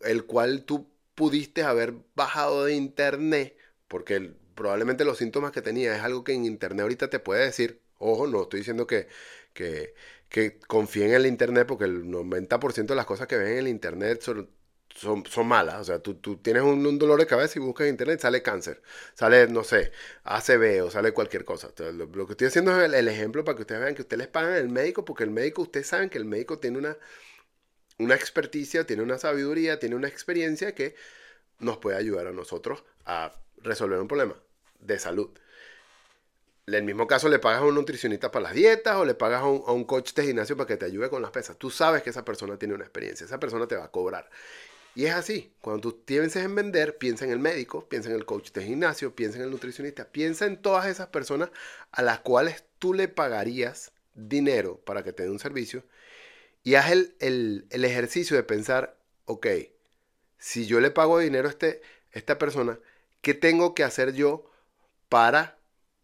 [0.00, 3.58] el cual tú pudiste haber bajado de internet,
[3.88, 7.82] porque probablemente los síntomas que tenía es algo que en internet ahorita te puede decir.
[7.98, 9.08] Ojo, no estoy diciendo que,
[9.52, 9.94] que,
[10.66, 14.22] confíen en el internet porque el 90% de las cosas que ven en el internet
[14.96, 15.80] son, son, malas.
[15.80, 18.82] O sea, tú, tú tienes un, dolor de cabeza y buscas en internet, sale cáncer,
[19.14, 19.92] sale, no sé,
[20.24, 21.68] ACV o sale cualquier cosa.
[21.92, 24.54] lo, que estoy haciendo es el, ejemplo para que ustedes vean que ustedes les pagan
[24.54, 26.96] el médico porque el médico, ustedes saben que el médico tiene una,
[27.98, 30.94] una experticia, tiene una sabiduría, tiene una experiencia que
[31.58, 34.36] nos puede ayudar a nosotros a resolver un problema
[34.80, 35.30] de salud.
[36.66, 39.42] En el mismo caso le pagas a un nutricionista para las dietas o le pagas
[39.42, 41.56] a un, coach de gimnasio para que te ayude con las pesas.
[41.56, 44.28] Tú sabes que esa persona tiene una experiencia, esa persona te va a cobrar.
[44.96, 48.24] Y es así, cuando tú pienses en vender, piensa en el médico, piensa en el
[48.24, 51.50] coach de gimnasio, piensa en el nutricionista, piensa en todas esas personas
[51.92, 55.84] a las cuales tú le pagarías dinero para que te dé un servicio
[56.64, 59.46] y haz el, el, ejercicio de pensar, ok,
[60.38, 61.80] si yo le pago dinero a este,
[62.10, 62.80] esta persona,
[63.20, 64.50] ¿qué tengo que hacer yo
[65.08, 65.56] para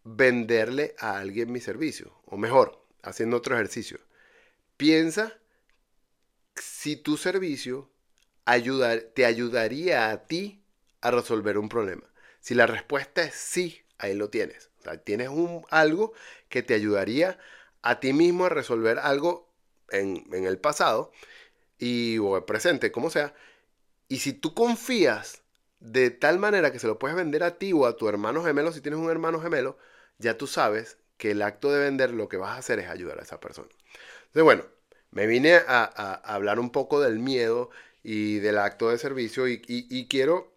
[0.03, 2.13] venderle a alguien mi servicio.
[2.25, 3.99] O mejor, haciendo otro ejercicio.
[4.77, 5.37] Piensa
[6.55, 7.89] si tu servicio
[8.45, 10.63] te ayudaría a ti
[11.01, 12.03] a resolver un problema.
[12.39, 14.69] Si la respuesta es sí, ahí lo tienes.
[15.03, 16.13] tienes un, algo
[16.49, 17.39] que te ayudaría
[17.81, 19.49] a ti mismo a resolver algo
[19.89, 21.11] en, en el pasado
[21.77, 23.33] y, o el presente, como sea.
[24.07, 25.43] Y si tú confías
[25.79, 28.71] de tal manera que se lo puedes vender a ti o a tu hermano gemelo,
[28.71, 29.77] si tienes un hermano gemelo,
[30.17, 33.19] ya tú sabes que el acto de vender lo que vas a hacer es ayudar
[33.19, 33.69] a esa persona.
[34.27, 34.63] Entonces, bueno,
[35.11, 37.69] me vine a, hablar un poco del miedo
[38.03, 40.53] y del acto de servicio y, quiero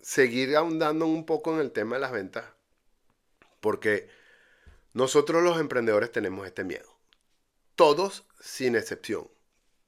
[0.00, 2.44] seguir ahondando un poco en el tema de las ventas,
[3.60, 4.08] porque
[4.92, 6.96] nosotros los emprendedores tenemos este miedo.
[7.74, 9.28] Todos sin excepción.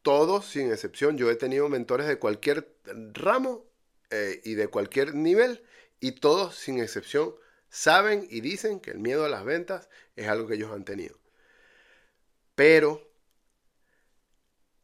[0.03, 1.17] Todos sin excepción.
[1.17, 2.75] Yo he tenido mentores de cualquier
[3.13, 3.65] ramo
[4.11, 5.63] eh, y de cualquier nivel
[6.01, 7.35] y todos sin excepción
[7.69, 11.19] saben y dicen que el miedo a las ventas es algo que ellos han tenido.
[12.55, 13.09] Pero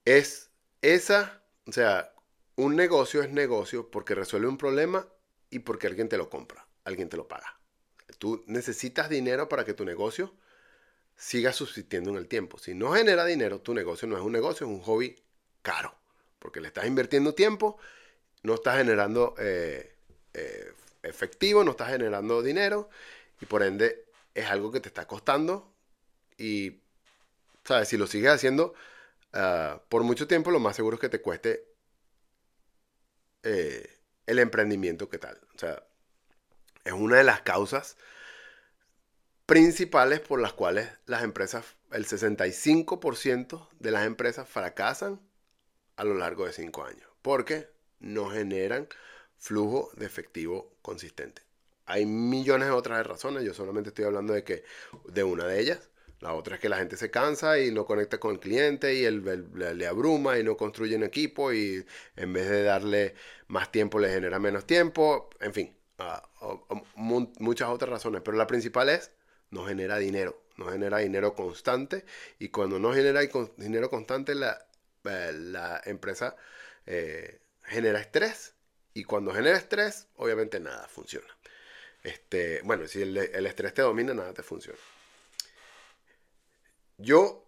[0.05, 0.51] es
[0.83, 2.13] esa, o sea,
[2.57, 5.07] un negocio es negocio porque resuelve un problema
[5.51, 7.59] y porque alguien te lo compra, alguien te lo paga.
[8.19, 10.35] Tú necesitas dinero para que tu negocio
[11.17, 12.59] siga subsistiendo en el tiempo.
[12.59, 15.17] Si no genera dinero, tu negocio no es un negocio, es un hobby
[15.63, 15.95] caro.
[16.39, 17.79] Porque le estás invirtiendo tiempo,
[18.43, 19.95] no estás generando eh,
[20.35, 20.73] eh,
[21.03, 22.91] efectivo, no estás generando dinero
[23.41, 25.73] y por ende es algo que te está costando
[26.39, 26.81] y,
[27.65, 27.89] ¿sabes?
[27.89, 28.75] Si lo sigues haciendo
[29.33, 31.67] ah, por mucho tiempo, lo más seguro es que te cueste
[33.43, 33.89] eh,
[34.27, 35.41] el emprendimiento que tal.
[35.55, 35.83] O sea,
[36.85, 37.97] es una de las causas
[39.47, 45.21] principales por las cuales las empresas, el 65% de las empresas fracasan
[45.97, 47.69] a lo largo de 5 años, porque
[48.01, 48.89] no generan
[49.39, 51.43] flujo de efectivo consistente.
[51.85, 54.65] Hay millones de otras razones, yo solamente estoy hablando de que
[55.07, 55.91] de una de ellas.
[56.23, 59.05] La otra es que la gente se cansa y no conecta con el cliente y
[59.05, 61.85] él, le abruma y no construye un equipo y
[62.17, 63.15] en vez de darle
[63.49, 65.31] más tiempo le genera menos tiempo.
[65.41, 66.23] En fin, ah,
[66.95, 68.23] muchas otras razones.
[68.25, 69.11] Pero la principal es
[69.51, 72.05] no genera dinero, no genera dinero constante
[72.39, 73.21] y cuando no genera
[73.57, 74.65] dinero constante la,
[75.05, 76.37] eh, la empresa
[76.87, 78.55] eh, genera estrés
[78.95, 81.27] y cuando genera estrés obviamente nada funciona.
[82.03, 84.79] Este, bueno, si el, estrés te domina, nada te funciona.
[87.03, 87.45] Yo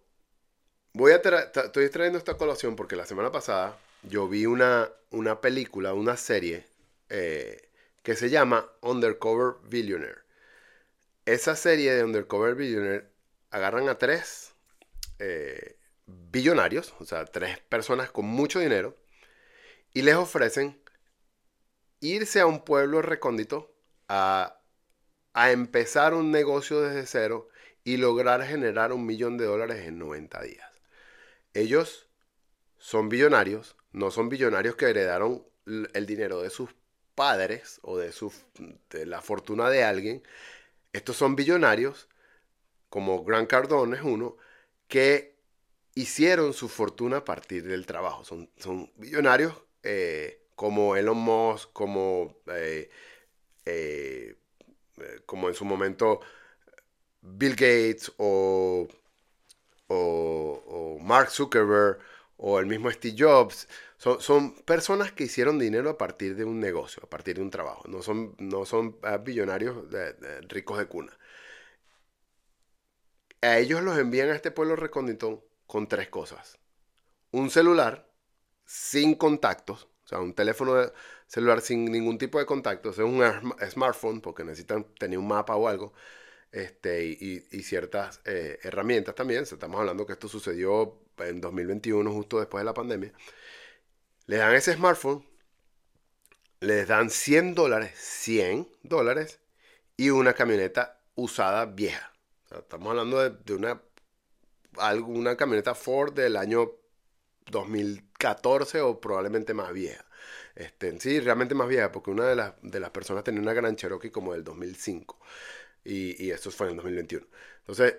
[0.93, 5.93] voy a estoy trayendo esta colación porque la semana pasada yo vi una, una película,
[5.93, 6.65] una serie
[7.09, 7.69] eh,
[8.03, 10.19] que se llama Undercover Billionaire.
[11.25, 13.07] Esa serie de Undercover Billionaire
[13.49, 14.53] agarran a tres
[15.19, 18.97] eh, billonarios, o sea, tres personas con mucho dinero,
[19.93, 20.77] y les ofrecen
[22.01, 23.73] irse a un pueblo recóndito
[24.09, 24.59] a,
[25.33, 27.47] empezar un negocio desde cero
[27.85, 30.69] y lograr generar un millón de dólares en 90 días.
[31.53, 32.09] Ellos
[32.77, 36.71] son billonarios, no son billonarios que heredaron el dinero de sus
[37.13, 38.33] padres o de, su,
[38.89, 40.23] la fortuna de alguien.
[40.93, 42.09] Estos son billonarios,
[42.89, 44.35] como Grant Cardone es uno,
[44.87, 45.35] que
[45.93, 48.25] hicieron su fortuna a partir del trabajo.
[48.25, 52.89] Son, son billonarios eh, como Elon Musk, como, eh,
[53.65, 54.37] eh,
[55.27, 56.21] como en su momento
[57.25, 58.87] Bill Gates o,
[59.87, 61.99] o, Mark Zuckerberg
[62.37, 63.67] o el mismo Steve Jobs.
[63.97, 67.49] Son, son, personas que hicieron dinero a partir de un negocio, a partir de un
[67.49, 67.83] trabajo.
[67.87, 69.77] No son, no son ah, billonarios
[70.49, 71.17] ricos de cuna.
[73.41, 76.59] A ellos los envían a este pueblo recóndito con tres cosas.
[77.31, 78.09] Un celular
[78.65, 80.91] sin contactos, o sea, un teléfono
[81.27, 83.21] celular sin ningún tipo de contactos, es un
[83.69, 85.93] smartphone porque necesitan tener un mapa o algo,
[86.51, 89.43] este, y, ciertas eh, herramientas también.
[89.43, 93.13] Estamos hablando que esto sucedió en 2021, justo después de la pandemia.
[94.27, 95.25] Le dan ese smartphone,
[96.59, 99.39] les dan 100 dólares, 100 dólares,
[99.97, 102.11] y una camioneta usada vieja.
[102.51, 103.81] estamos hablando de, de una,
[104.77, 106.71] alguna camioneta Ford del año
[107.51, 110.05] 2014 o probablemente más vieja.
[110.55, 113.75] Este, sí, realmente más vieja, porque una de las, de las personas tenía una Gran
[113.75, 115.19] Cherokee como del 2005.
[115.85, 117.25] Y, y esto fue en el 2021.
[117.59, 117.95] Entonces,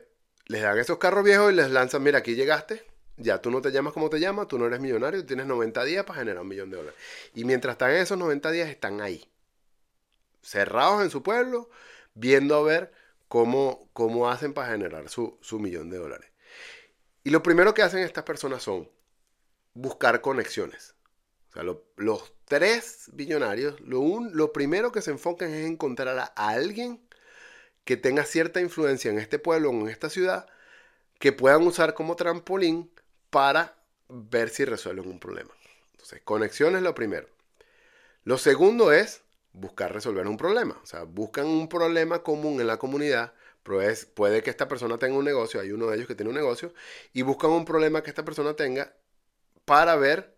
[0.47, 2.85] les dan esos carros viejos y les lanzan, mira, aquí llegaste,
[3.17, 6.05] ya tú no te llamas como te llamas, tú no eres millonario, tienes 90 días
[6.05, 6.99] para generar un millón de dólares.
[7.35, 9.31] Y mientras están en esos 90 días, están ahí,
[10.43, 11.71] cerrados en su pueblo,
[12.15, 12.93] viendo a ver
[13.29, 16.31] cómo, cómo hacen para generar su, su millón de dólares.
[17.25, 18.89] Y lo primero que hacen estas personas son
[19.75, 20.95] buscar conexiones.
[21.51, 21.63] O sea,
[21.97, 27.06] los tres billonarios, lo, lo primero que se enfocan es encontrar a, alguien
[27.87, 30.47] que tenga cierta influencia en este pueblo o en esta ciudad
[31.21, 32.91] que puedan usar como trampolín
[33.31, 33.77] para
[34.09, 35.55] ver si resuelven un problema.
[35.93, 37.29] Entonces, conexión es lo primero.
[38.25, 39.23] Lo segundo es
[39.53, 40.79] buscar resolver un problema.
[40.83, 43.35] O sea, buscan un problema común en la comunidad.
[43.63, 46.75] puede que esta persona tenga un negocio, hay uno de ellos que tiene un negocio,
[47.13, 48.93] y buscan un problema que esta persona tenga
[49.65, 50.37] para ver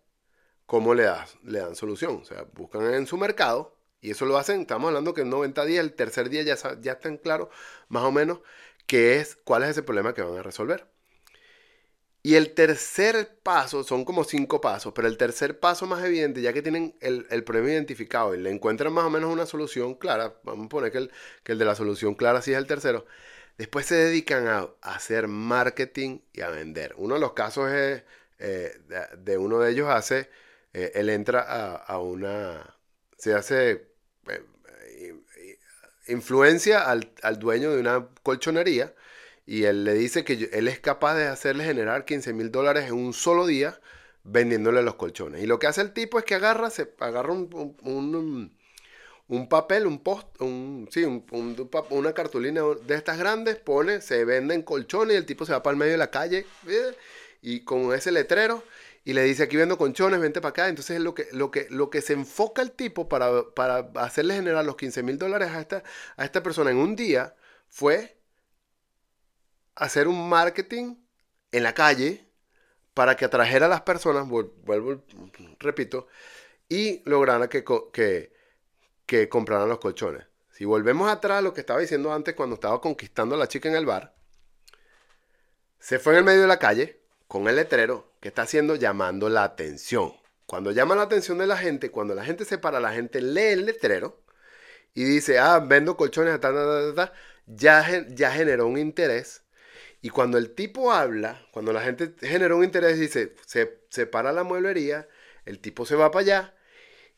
[0.67, 1.09] cómo le,
[1.43, 2.19] le dan solución.
[2.21, 5.65] O sea, buscan en su mercado y eso lo hacen, estamos hablando que en 90
[5.65, 7.49] días, el tercer día ya, ya están claros
[7.89, 8.39] más o menos
[8.87, 10.87] qué es, cuál es ese problema que van a resolver.
[12.21, 16.51] Y el tercer paso, son como cinco pasos, pero el tercer paso más evidente, ya
[16.51, 20.65] que tienen el, problema identificado y le encuentran más o menos una solución clara, vamos
[20.65, 21.11] a poner que el,
[21.43, 23.05] que el de la solución clara sí es el tercero,
[23.57, 26.93] después se dedican a, hacer marketing y a vender.
[26.97, 28.03] Uno de los casos es,
[28.39, 28.79] eh,
[29.17, 30.29] de, uno de ellos hace,
[30.73, 32.77] eh, él entra a, una,
[33.17, 33.88] se hace,
[36.09, 38.93] influencia al, al, dueño de una colchonería
[39.45, 42.93] y él le dice que él es capaz de hacerle generar 15 mil dólares en
[42.93, 43.79] un solo día
[44.23, 45.43] vendiéndole los colchones.
[45.43, 48.51] Y lo que hace el tipo es que agarra, se agarra un,
[49.27, 51.03] un, papel, un post, un, sí,
[51.89, 55.73] una cartulina de estas grandes, pone, se venden colchones y el tipo se va para
[55.73, 56.95] el medio de la calle eh,
[57.41, 58.63] y con ese letrero
[59.03, 60.67] y le dice aquí vendo colchones, vente para acá.
[60.69, 64.65] Entonces lo que, lo que, lo que se enfoca el tipo para, para hacerle generar
[64.65, 65.83] los 15 mil dólares a esta,
[66.17, 67.35] a esta persona en un día
[67.67, 68.17] fue
[69.75, 70.95] hacer un marketing
[71.51, 72.27] en la calle
[72.93, 75.03] para que atrajera a las personas, vuelvo,
[75.59, 76.07] repito,
[76.67, 78.33] y lograra que, que,
[79.05, 80.25] que compraran los colchones.
[80.51, 83.69] Si volvemos atrás a lo que estaba diciendo antes cuando estaba conquistando a la chica
[83.69, 84.13] en el bar,
[85.79, 89.29] se fue en el medio de la calle con el letrero que está haciendo llamando
[89.29, 90.13] la atención.
[90.45, 93.53] Cuando llama la atención de la gente, cuando la gente se para, la gente lee
[93.53, 94.21] el letrero
[94.93, 96.39] y dice, ah, vendo colchones,
[97.45, 99.43] ya, ya generó un interés
[100.01, 104.31] y cuando el tipo habla, cuando la gente genera un interés, dice, se, se para
[104.31, 105.07] la mueblería,
[105.45, 106.53] el tipo se va para allá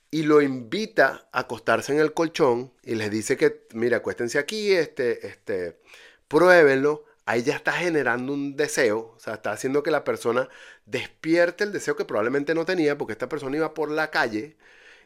[0.10, 4.74] y lo invita a acostarse en el colchón y les dice que, mira, acuéstense aquí,
[4.74, 5.80] este, este,
[6.28, 7.06] pruébenlo.
[7.25, 10.49] Ahí ya está generando un deseo, o sea, está haciendo que la persona
[10.86, 14.57] despierte el deseo que probablemente no tenía, porque esta persona iba por la calle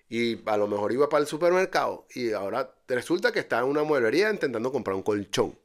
[0.10, 3.84] y a lo mejor iba para el supermercado y ahora resulta que está en una
[3.84, 5.58] mueblería intentando comprar un colchón.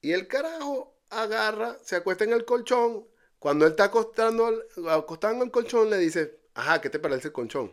[0.00, 3.06] Y el carajo agarra, se acuesta en el colchón.
[3.38, 7.72] Cuando él está acostando, acostando el colchón, le dice, ajá, ¿qué te parece el colchón?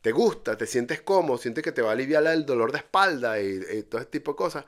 [0.00, 0.56] ¿Te gusta?
[0.56, 1.38] ¿Te sientes cómodo?
[1.38, 4.36] ¿Sientes que te va a aliviar el dolor de espalda y, todo ese tipo de
[4.36, 4.64] cosas?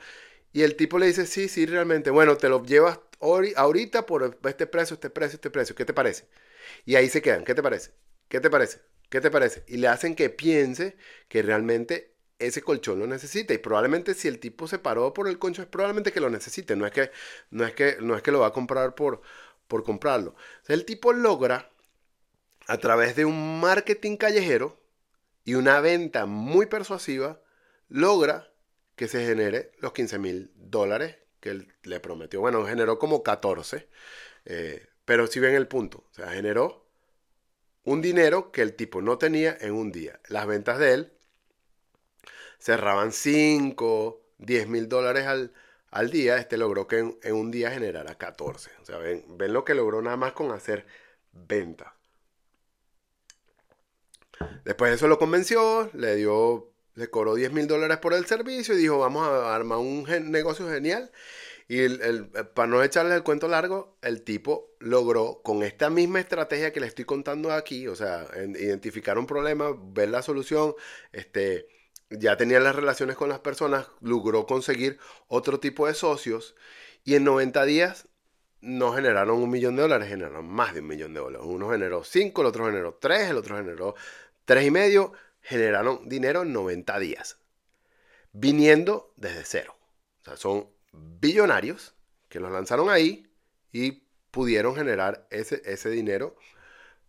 [0.55, 2.11] Y el tipo le dice, sí, sí, realmente.
[2.11, 5.75] Bueno, te lo llevas ahorita por este precio, este precio, este precio.
[5.75, 6.29] ¿Qué te parece?
[6.87, 7.45] Y ahí se quedan.
[7.45, 7.91] ¿Qué te parece?
[8.29, 8.81] ¿Qué te parece?
[9.11, 9.65] ¿Qué te parece?
[9.67, 10.97] Y le hacen que piense
[11.29, 13.53] que realmente ese colchón lo necesita.
[13.53, 16.77] Y probablemente si el tipo se paró por el colchón, es probablemente que lo necesite.
[16.77, 17.11] No es que,
[17.51, 19.23] no es que, no es que lo va a comprar por,
[19.67, 20.37] por comprarlo.
[20.69, 21.69] el tipo logra,
[22.69, 24.81] a través de un marketing callejero
[25.45, 27.43] y una venta muy persuasiva,
[27.89, 28.54] logra
[28.97, 32.41] que se genere los 15 mil dólares que él le prometió.
[32.41, 33.89] Bueno, generó como 14.
[34.47, 36.87] Eh, pero si ven el punto, o sea, generó
[37.85, 40.21] un dinero que el tipo no tenía en un día.
[40.29, 41.13] Las ventas de él
[42.59, 48.71] cerraban 5, 10 mil dólares al, día, este logró que en, un día generara 14.
[48.81, 50.87] O sea, ven, ven lo que logró nada más con hacer
[51.33, 51.95] venta.
[54.65, 58.75] Después de eso lo convenció, le dio, le cobró 10 mil dólares por el servicio
[58.75, 61.11] y dijo, vamos a armar un negocio genial.
[61.67, 66.73] Y el, para no echarle el cuento largo, el tipo logró con esta misma estrategia
[66.73, 70.75] que le estoy contando aquí, o sea, identificar un problema, ver la solución,
[71.13, 71.67] este,
[72.11, 76.55] ya tenía las relaciones con las personas, logró conseguir otro tipo de socios
[77.03, 78.09] y en 90 días
[78.61, 81.47] no generaron un millón de dólares, generaron más de un millón de dólares.
[81.49, 83.95] Uno generó 5, el otro generó 3, el otro generó
[84.45, 85.13] tres y medio,
[85.45, 87.39] generaron dinero en 90 días,
[88.33, 89.77] viniendo desde cero.
[90.23, 91.95] O sea, son billonarios
[92.29, 93.31] que los lanzaron ahí
[93.71, 96.37] y pudieron generar ese, ese dinero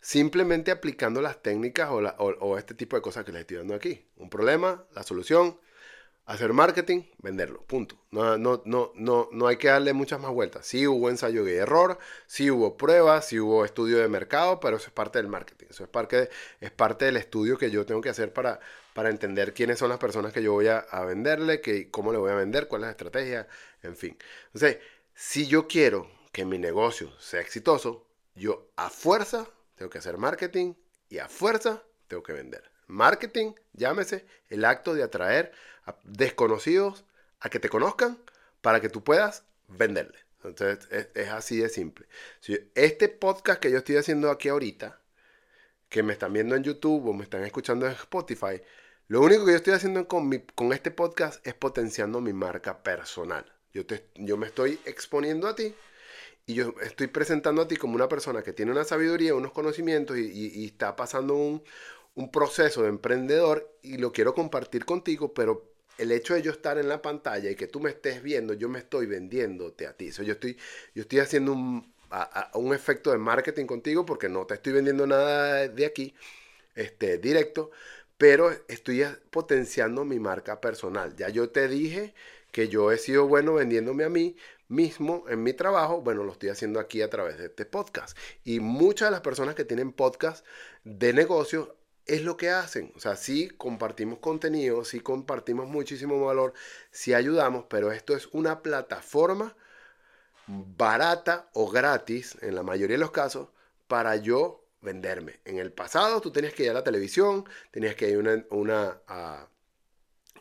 [0.06, 4.06] simplemente aplicando las técnicas o, este tipo de cosas que les estoy dando aquí.
[4.17, 5.60] Un problema, la solución,
[6.25, 7.97] hacer marketing, venderlo, punto.
[8.11, 10.65] No, no, no, no, no hay que darle muchas más vueltas.
[10.65, 14.88] Sí hubo ensayo y error, sí hubo pruebas, sí hubo estudio de mercado, pero eso
[14.88, 15.67] es parte del marketing.
[15.69, 16.29] Eso es parte,
[16.61, 18.59] es parte del estudio que yo tengo que hacer para,
[18.93, 22.31] para entender quiénes son las personas que yo voy a, venderle, que, cómo le voy
[22.31, 23.47] a vender, cuál es la estrategia,
[23.83, 24.17] en fin.
[24.47, 24.79] Entonces,
[25.13, 30.73] si yo quiero que mi negocio sea exitoso, yo a fuerza tengo que hacer marketing
[31.09, 32.74] y a fuerza tengo que vender.
[32.88, 35.52] Marketing, llámese el acto de atraer
[35.86, 37.06] a desconocidos
[37.39, 38.17] a que te conozcan
[38.62, 40.17] para que tú puedas venderle.
[40.43, 42.08] Entonces es, así de simple.
[42.76, 45.00] este podcast que yo estoy haciendo aquí ahorita,
[45.89, 48.62] que me están viendo en YouTube o me están escuchando en Spotify,
[49.08, 53.45] lo único que yo estoy haciendo con, con este podcast es potenciando mi marca personal.
[53.74, 55.76] Yo, te, yo me estoy exponiendo a ti
[56.47, 60.18] y yo estoy presentando a ti como una persona que tiene una sabiduría, unos conocimientos
[60.18, 61.64] y, está pasando un,
[62.32, 66.89] proceso de emprendedor y lo quiero compartir contigo, pero el hecho de yo estar en
[66.89, 70.11] la pantalla y que tú me estés viendo, yo me estoy vendiéndote a ti.
[70.11, 70.57] yo, estoy,
[70.93, 71.93] yo estoy haciendo un,
[72.53, 76.13] un efecto de marketing contigo porque no te estoy vendiendo nada de aquí
[76.76, 77.72] este, directo,
[78.18, 81.16] pero estoy potenciando mi marca personal.
[81.16, 82.13] Ya yo te dije
[82.51, 84.36] que yo he sido bueno vendiéndome a mí
[84.68, 88.18] mismo en mi trabajo, bueno, lo estoy haciendo aquí a través de este podcast.
[88.43, 90.45] Y muchas de las personas que tienen podcast
[90.84, 91.70] de negocios
[92.06, 92.91] es lo que hacen.
[92.95, 96.53] O sea, sí compartimos contenido, sí compartimos muchísimo valor,
[96.91, 99.56] sí ayudamos, pero esto es una plataforma
[100.47, 103.49] barata o gratis, en la mayoría de los casos,
[103.88, 105.39] para yo venderme.
[105.45, 109.47] En el pasado tú tenías que ir a la televisión, tenías que ir una, a,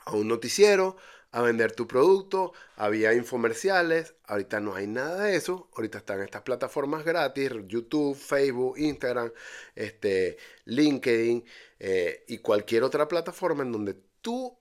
[0.05, 0.97] a un noticiero,
[1.35, 6.43] a vender tu producto, había infomerciales, ahorita no hay nada de eso, ahorita están estas
[6.43, 9.32] plataformas gratis, YouTube, Facebook, Instagram,
[9.74, 11.45] este, LinkedIn
[11.80, 14.57] eh, y cualquier otra plataforma en donde tú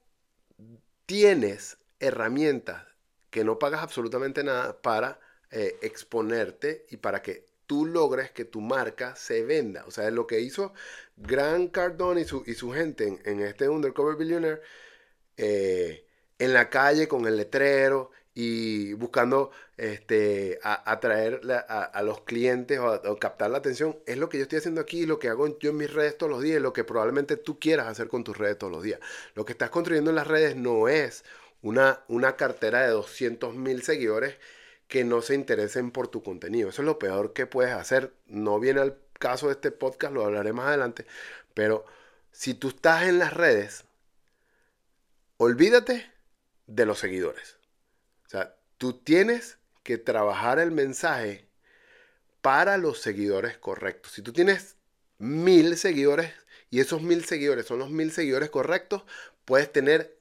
[1.05, 2.88] tienes herramientas
[3.30, 5.19] que no pagas absolutamente nada para
[5.51, 9.86] eh, exponerte y para que tú logres que tu marca se venda.
[9.86, 10.74] O sea, es lo que hizo
[11.17, 14.61] Grant Cardone y su, y su gente en, este Undercover Billionaire.
[15.38, 16.07] Eh,
[16.44, 23.52] en la calle con el letrero y buscando este, atraer a, los clientes o, captar
[23.52, 23.98] la atención.
[24.06, 26.32] Es lo que yo estoy haciendo aquí, lo que hago yo en mis redes todos
[26.32, 29.00] los días, lo que probablemente tú quieras hacer con tus redes todos los días.
[29.36, 31.24] Lo que estás construyendo en las redes no es
[31.62, 34.36] una, una cartera de 200 mil seguidores
[34.88, 36.70] que no se interesen por tu contenido.
[36.70, 38.14] Eso es lo peor que puedes hacer.
[38.28, 41.06] No viene al caso de este podcast, lo hablaré más adelante,
[41.54, 41.86] pero
[42.32, 43.86] si tú estás en las redes,
[45.38, 46.14] olvídate
[46.68, 47.57] de los seguidores.
[48.26, 51.47] O sea, tú tienes que trabajar el mensaje
[52.41, 54.14] para los seguidores correctos.
[54.14, 54.76] Si tú tienes
[55.18, 56.34] mil seguidores
[56.70, 59.03] y esos mil seguidores son los mil seguidores correctos,
[59.45, 60.18] puedes tener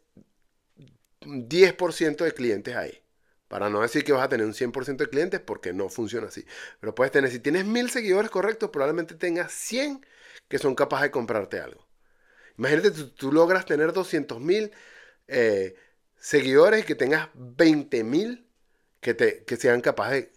[1.21, 3.03] 10% de clientes ahí.
[3.49, 6.45] Para no decir que vas a tener un 100% de clientes porque no funciona así.
[6.81, 10.07] Pero puedes tener, si tienes mil seguidores correctos, probablemente tengas 100
[10.49, 11.87] que son capaces de comprarte algo.
[12.57, 14.73] Imagínate, tú, tú logras tener 200 mil
[15.29, 15.75] eh,
[16.23, 18.47] seguidores y que tengas 20 mil
[19.01, 20.33] que, te, que sean capaces de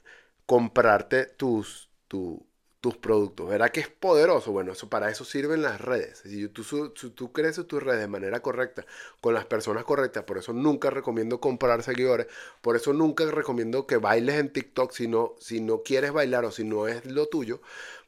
[0.47, 3.47] comprarte tus, tus productos.
[3.49, 4.51] ¿Verdad que es poderoso?
[4.51, 6.19] Bueno, eso, para eso sirven las redes.
[6.25, 8.85] Si tú, tú creces tus redes de manera correcta,
[9.21, 12.27] con las personas correctas, por eso nunca recomiendo comprar seguidores,
[12.61, 16.51] por eso nunca recomiendo que bailes en TikTok si no, si no quieres bailar o
[16.51, 17.61] si no es lo tuyo,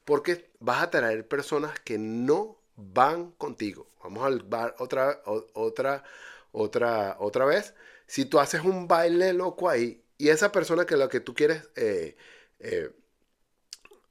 [0.03, 3.87] porque vas a traer personas que no van contigo.
[4.03, 5.21] Vamos a otra,
[5.53, 6.03] otra
[6.57, 7.73] otra, otra vez,
[8.07, 11.69] si tú haces un baile loco ahí y esa persona que la que tú quieres
[11.75, 12.15] eh,
[12.59, 12.91] eh,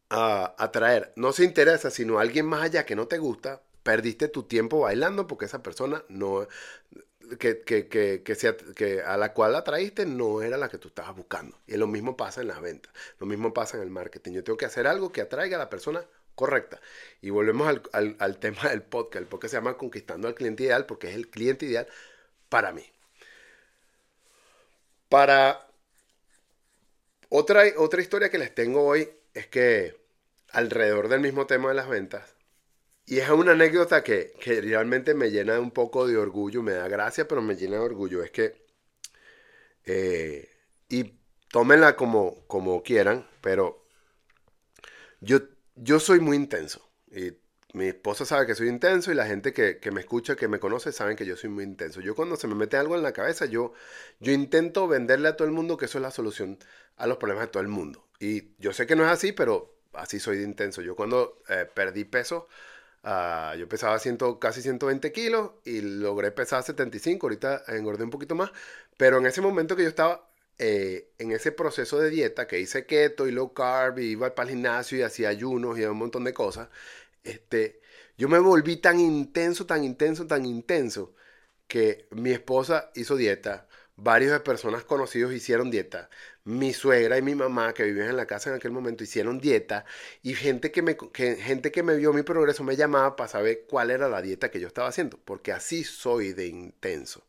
[0.08, 4.80] atraer no se interesa, sino alguien más allá que no te gusta, perdiste tu tiempo
[4.80, 6.46] bailando porque esa persona no
[7.40, 11.58] que, que, que, que, a la cual atraíste no era la que tú estabas buscando.
[11.66, 14.32] Y lo mismo pasa en las ventas, lo mismo pasa en el marketing.
[14.32, 16.04] Yo tengo que hacer algo que atraiga a la persona
[16.36, 16.80] correcta.
[17.20, 19.26] Y volvemos al, al, al tema del podcast.
[19.26, 21.88] Podcast se llama Conquistando al Cliente Ideal porque es el cliente ideal
[22.48, 22.84] para mí.
[25.08, 25.66] Para
[27.28, 29.96] otra, otra historia que les tengo hoy es que
[30.52, 32.36] alrededor del mismo tema de las ventas,
[33.06, 34.32] y es una anécdota que,
[34.62, 38.22] realmente me llena un poco de orgullo, me da gracia, pero me llena de orgullo,
[38.24, 38.66] es que,
[39.84, 40.48] eh,
[40.88, 41.14] y
[41.50, 43.86] tómenla como, como quieran, pero
[45.20, 45.40] yo,
[45.76, 46.88] yo soy muy intenso.
[47.10, 47.32] Y
[47.76, 50.92] mi esposa sabe que soy intenso y la gente que, me escucha, que me conoce,
[50.92, 52.00] saben que yo soy muy intenso.
[52.00, 53.74] Yo cuando se me mete algo en la cabeza, yo,
[54.18, 56.58] yo intento venderle a todo el mundo que eso es la solución
[56.96, 58.02] a los problemas de todo el mundo.
[58.18, 60.80] Y yo sé que no es así, pero así soy de intenso.
[60.80, 62.48] Yo cuando eh, perdí peso,
[63.04, 63.98] uh, yo pesaba
[64.40, 68.52] casi 120 kilos y logré pesar 75, ahorita engordé un poquito más,
[68.96, 70.26] pero en ese momento que yo estaba
[70.58, 74.48] eh, en ese proceso de dieta, que hice keto y low carb, y iba para
[74.48, 76.68] gimnasio y hacía ayunos y un montón de cosas,
[77.26, 77.80] este,
[78.18, 81.14] yo me volví tan intenso, tan intenso, tan intenso,
[81.68, 86.10] que mi esposa hizo dieta, varios de personas conocidos hicieron dieta,
[86.44, 89.84] mi suegra y mi mamá que vivían en la casa en aquel momento hicieron dieta
[90.22, 93.90] y gente que me, gente que me vio mi progreso me llamaba para saber cuál
[93.90, 97.26] era la dieta que yo estaba haciendo, porque así soy de intenso.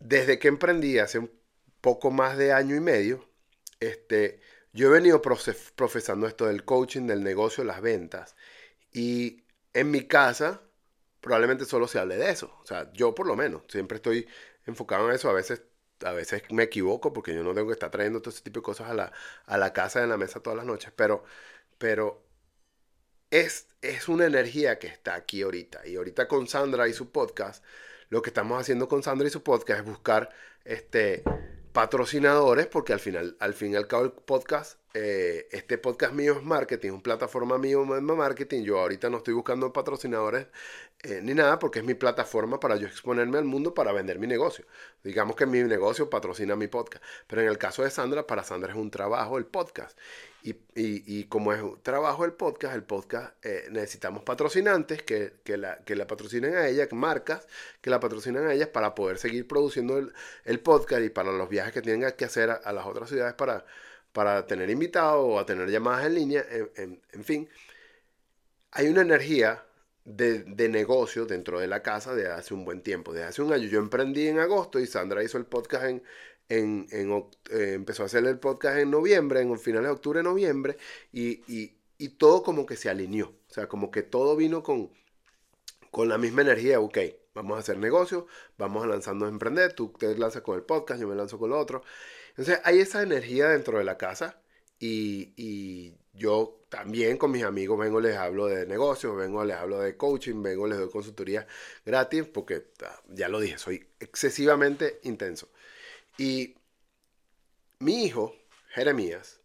[0.00, 1.30] Desde que emprendí hace un
[1.80, 3.28] poco más de año y medio,
[3.80, 4.40] este,
[4.72, 8.36] yo he venido profesando esto del coaching, del negocio, las ventas.
[8.92, 9.44] Y
[9.74, 10.62] en mi casa
[11.20, 12.54] probablemente solo se hable de eso.
[12.62, 14.28] O sea, yo por lo menos siempre estoy
[14.66, 15.30] enfocado en eso.
[15.30, 15.62] A veces,
[16.04, 18.64] a veces me equivoco porque yo no tengo que estar trayendo todo ese tipo de
[18.64, 19.12] cosas a la,
[19.46, 20.92] a la casa, en la mesa todas las noches.
[20.96, 21.24] Pero,
[21.78, 22.24] pero
[23.30, 25.86] es, es una energía que está aquí ahorita.
[25.86, 27.64] Y ahorita con Sandra y su podcast,
[28.08, 30.30] lo que estamos haciendo con Sandra y su podcast es buscar
[30.64, 31.24] este
[31.72, 36.34] patrocinadores, porque al final, al fin y al cabo, el podcast eh, este podcast mío
[36.34, 38.62] es marketing, es una plataforma mío de marketing.
[38.62, 40.48] Yo ahorita no estoy buscando patrocinadores
[41.02, 44.26] eh, ni nada porque es mi plataforma para yo exponerme al mundo para vender mi
[44.26, 44.66] negocio.
[45.02, 47.02] Digamos que mi negocio patrocina mi podcast.
[47.26, 49.98] Pero en el caso de Sandra, para Sandra es un trabajo el podcast.
[50.44, 55.56] Y, y, como es un trabajo el podcast, el podcast eh, necesitamos patrocinantes que, que,
[55.56, 57.46] la, que la patrocinen a ella, marcas
[57.80, 59.98] que la patrocinen a ellas para poder seguir produciendo
[60.44, 63.64] el, podcast y para los viajes que tienen que hacer a las otras ciudades para
[64.12, 66.44] para tener invitados o a tener llamadas en línea,
[66.76, 67.48] en, fin.
[68.72, 69.64] Hay una energía
[70.04, 73.68] de, negocio dentro de la casa de hace un buen tiempo, de hace un año.
[73.68, 76.02] Yo emprendí en agosto y Sandra hizo el podcast en,
[76.48, 76.86] en,
[77.50, 80.76] eh, empezó a hacer el podcast en noviembre, en finales de octubre, noviembre,
[81.12, 83.28] y, y, y, todo como que se alineó.
[83.48, 84.90] O sea, como que todo vino con,
[85.90, 86.98] con la misma energía, ok,
[87.34, 88.26] vamos a hacer negocio,
[88.58, 91.50] vamos a lanzarnos a emprender, tú te lanzas con el podcast, yo me lanzo con
[91.50, 91.82] lo otro.
[92.32, 94.40] Entonces hay esa energía dentro de la casa
[94.78, 99.96] y, yo también con mis amigos vengo, les hablo de negocios, vengo, les hablo de
[99.96, 101.46] coaching, vengo, les doy consultoría
[101.86, 102.66] gratis porque
[103.08, 105.48] ya lo dije, soy excesivamente intenso.
[106.18, 106.54] Y
[107.78, 108.36] mi hijo,
[108.74, 109.40] Jeremías,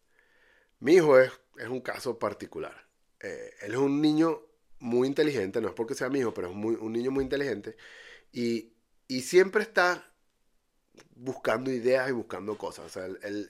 [0.80, 2.86] mi hijo es, es un caso particular.
[3.22, 4.42] Eh, él es un niño
[4.80, 7.78] muy inteligente, no es porque sea mi hijo, pero es muy, un niño muy inteligente
[8.34, 8.74] y
[9.22, 10.07] siempre está
[11.16, 12.86] buscando ideas y buscando cosas.
[12.86, 13.50] O sea, él,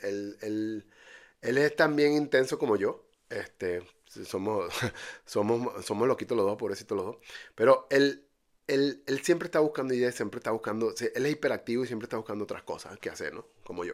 [1.42, 3.06] él, es también intenso como yo.
[3.30, 4.74] Este, somos,
[5.26, 7.18] somos, somos loquitos los dos, pobrecitos los dos.
[7.56, 8.26] Pero él,
[8.68, 12.18] él, él, siempre está buscando ideas, siempre está buscando, él es hiperactivo y siempre está
[12.18, 13.48] buscando otras cosas que hacer, ¿no?
[13.64, 13.94] Como yo.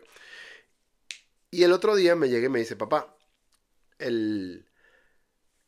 [1.51, 3.15] Y el otro día me llega y me dice, papá,
[3.99, 4.65] el,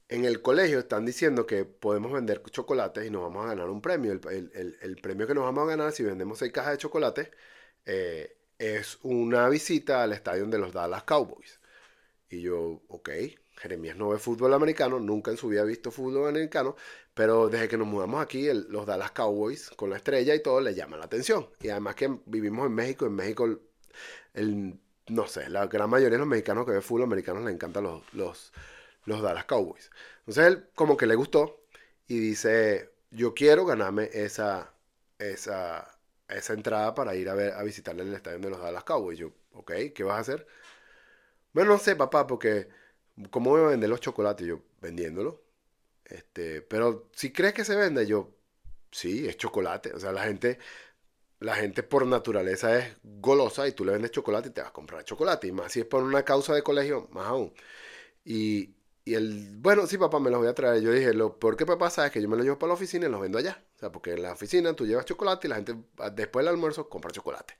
[0.10, 3.82] en el colegio están diciendo que podemos vender chocolates y nos vamos a ganar un
[3.82, 4.12] premio.
[4.12, 7.32] El, el, el premio que nos vamos a ganar si vendemos seis cajas de chocolate
[7.86, 11.60] eh, es una visita al estadio de los Dallas Cowboys.
[12.30, 13.10] Y yo, ok,
[13.58, 16.76] Jeremías no ve fútbol americano, nunca en su vida ha visto fútbol americano,
[17.14, 20.74] pero desde que nos mudamos aquí, los Dallas Cowboys con la estrella y todo le
[20.76, 21.48] llama la atención.
[21.62, 23.60] Y además que vivimos en México, en México,
[24.34, 27.84] el, no sé, la gran mayoría de los mexicanos que ve fútbol americano le encantan
[27.84, 28.54] los, los,
[29.06, 29.92] los Dallas Cowboys.
[30.20, 31.62] Entonces él como que le gustó
[32.08, 34.74] y dice, yo quiero ganarme esa,
[35.20, 35.95] esa,
[36.28, 39.20] esa entrada para ir a, ver, a visitarle el estadio de los Dallas Cowboys.
[39.20, 40.48] Yo, ok, ¿qué vas a hacer?
[41.54, 42.68] Bueno, no sé, papá, porque
[43.32, 44.48] ¿cómo voy a vender los chocolates?
[44.48, 45.44] Yo, vendiéndolo.
[46.06, 48.36] Este, pero si crees que se vende, yo,
[48.92, 49.94] sí, es chocolate.
[49.94, 50.60] O sea, la gente,
[51.40, 54.74] la gente por naturaleza es golosa y tú le vendes chocolate y te vas a
[54.74, 55.48] comprar chocolate.
[55.48, 57.54] Y más si es por una causa de colegio, más aún.
[58.26, 58.75] Y,
[59.08, 60.82] y el, bueno, sí, papá, me los voy a traer.
[60.82, 63.06] Yo dije, lo peor que pasa es que yo me los llevo para la oficina
[63.06, 63.64] y los vendo allá.
[63.76, 66.56] O sea, porque en la oficina tú llevas chocolate y la gente ah, después del
[66.56, 67.56] almuerzo compra chocolate.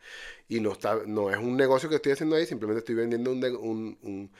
[0.50, 4.32] Y no, está, no es un negocio que estoy haciendo ahí, simplemente estoy vendiendo un,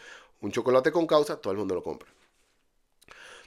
[0.42, 2.10] un, chocolate con causa, todo el mundo lo compra.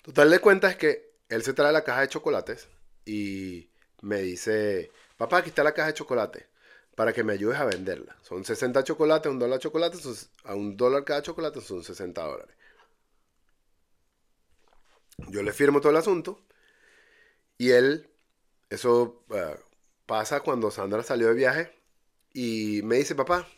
[0.02, 2.68] Total de cuenta es que él se trae la caja de chocolates
[3.06, 3.68] y
[4.02, 6.46] me dice, papá, aquí está la caja de chocolate
[6.94, 8.16] para que me ayudes a venderla.
[8.22, 9.98] Son 60 chocolates, un dólar chocolate,
[10.44, 12.57] a un dólar cada chocolate son 60 dólares.
[15.26, 16.40] Yo le firmo todo el asunto
[17.58, 18.08] y él,
[18.70, 19.56] eso eh,
[20.06, 21.78] pasa cuando Sandra salió de viaje
[22.32, 23.48] y me dice, papá,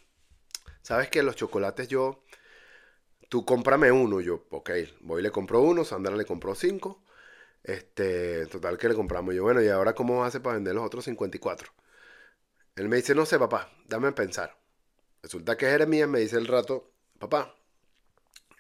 [0.83, 2.25] ¿sabes que los chocolates yo,
[3.29, 4.21] tú cómprame uno?
[4.21, 7.03] Yo, ok, voy y le compro uno, Sandra le compró cinco.
[7.63, 9.35] Este, total que le compramos.
[9.35, 11.71] Yo, bueno, ¿y ahora cómo hace para vender los otros 54?
[12.77, 14.57] Él me dice, no sé, papá, dame a pensar.
[15.23, 17.55] Resulta que Jeremías me dice el rato, papá,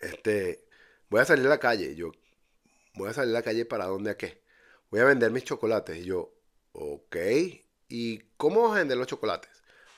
[0.00, 0.64] este,
[1.08, 1.94] voy a salir a la calle.
[1.96, 2.12] Yo,
[2.94, 4.40] voy a salir a la calle para dónde a qué.
[4.90, 5.98] Voy a vender mis chocolates.
[5.98, 6.32] Y yo,
[6.72, 7.16] ok.
[7.88, 9.50] ¿Y cómo vas a vender los chocolates?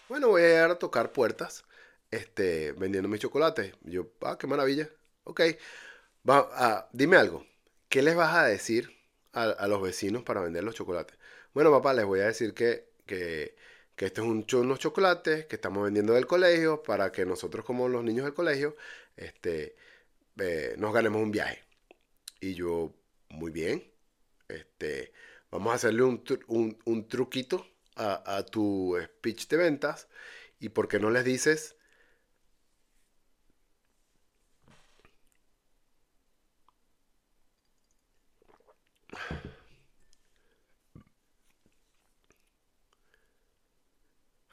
[0.09, 1.65] Bueno, voy a ir a tocar puertas
[2.11, 3.75] este, vendiendo mis chocolates.
[3.85, 4.89] Y yo, ah, qué maravilla.
[5.25, 5.41] Ok.
[6.29, 7.47] Va, ah, dime algo.
[7.89, 8.91] ¿Qué les vas a decir
[9.33, 11.19] a, los vecinos para vender los chocolates?
[11.55, 13.55] Bueno, papá, les voy a decir que, que,
[13.97, 17.89] que este es un, unos chocolates que estamos vendiendo del colegio para que nosotros como
[17.89, 18.77] los niños del colegio
[19.17, 19.77] este,
[20.39, 21.63] eh, nos ganemos un viaje.
[22.43, 22.95] Y yo,
[23.31, 23.91] muy bien,
[24.49, 25.13] este,
[25.51, 26.23] vamos a hacerle un,
[26.85, 27.67] un, truquito
[27.97, 30.09] a, a, tu speech de ventas.
[30.61, 31.77] ¿Y por qué no les dices?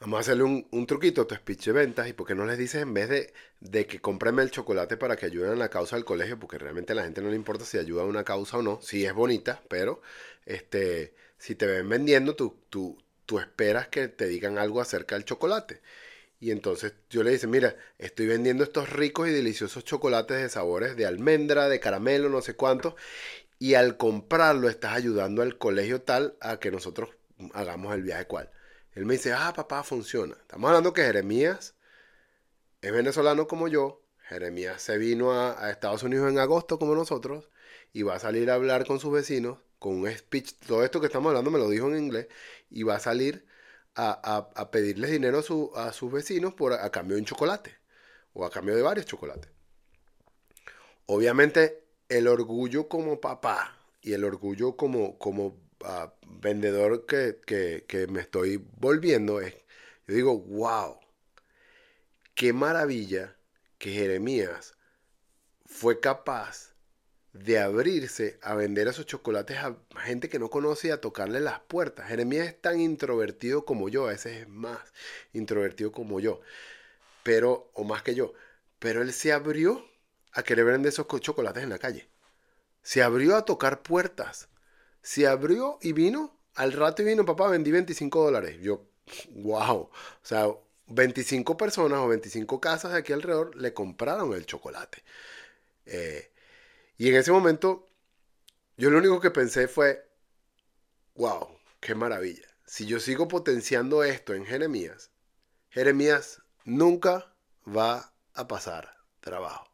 [0.09, 2.57] Vamos a hacerle un, truquito a tu speech de ventas y por qué no les
[2.57, 5.97] dices en vez de, de que cómprame el chocolate para que ayuden a la causa
[5.97, 8.57] del colegio, porque realmente a la gente no le importa si ayuda a una causa
[8.57, 10.01] o no, si es bonita, pero
[10.47, 12.97] este, si te ven vendiendo, tú, tú,
[13.27, 15.79] tú esperas que te digan algo acerca del chocolate.
[16.39, 20.95] Y entonces yo le dije, mira, estoy vendiendo estos ricos y deliciosos chocolates de sabores
[20.95, 22.95] de almendra, de caramelo, no sé cuánto.
[23.59, 27.11] Y al comprarlo estás ayudando al colegio tal a que nosotros
[27.53, 28.49] hagamos el viaje cual.
[28.93, 30.35] Él me dice, ah, papá, funciona.
[30.41, 31.75] Estamos hablando que Jeremías
[32.81, 34.03] es venezolano como yo.
[34.27, 37.49] Jeremías se vino a, a Estados Unidos en agosto como nosotros
[37.93, 40.53] y va a salir a hablar con sus vecinos con un speech.
[40.67, 42.27] Todo esto que estamos hablando me lo dijo en inglés
[42.69, 43.45] y va a salir
[43.95, 45.39] a, pedirles dinero
[45.75, 47.75] a, sus vecinos por, a cambio de un chocolate
[48.33, 49.51] o a cambio de varios chocolates.
[51.05, 55.57] Obviamente el orgullo como papá y el orgullo como, como
[56.25, 57.39] vendedor que,
[57.87, 59.53] que, me estoy volviendo es,
[60.07, 60.99] yo digo, wow,
[62.35, 63.35] qué maravilla
[63.77, 64.75] que Jeremías
[65.65, 66.73] fue capaz
[67.33, 71.59] de abrirse a vender esos chocolates a gente que no conoce y a tocarle las
[71.59, 72.07] puertas.
[72.07, 74.79] Jeremías es tan introvertido como yo, a veces es más
[75.33, 76.41] introvertido como yo,
[77.23, 78.33] pero, o más que yo,
[78.79, 79.85] pero él se abrió
[80.33, 82.09] a querer vender esos chocolates en la calle.
[82.81, 84.49] Se abrió a tocar puertas.
[85.01, 88.59] Se abrió y vino, al rato y vino, papá, vendí 25 dólares.
[88.61, 88.85] Yo,
[89.31, 89.77] wow.
[89.81, 89.91] O
[90.21, 90.47] sea,
[90.87, 95.03] 25 personas o 25 casas de aquí alrededor le compraron el chocolate.
[95.85, 96.31] Eh,
[96.97, 97.89] y en ese momento,
[98.77, 100.05] yo lo único que pensé fue,
[101.15, 101.47] wow,
[101.79, 102.47] qué maravilla.
[102.65, 105.11] Si yo sigo potenciando esto en Jeremías,
[105.69, 107.33] Jeremías nunca
[107.65, 109.69] va a pasar trabajo.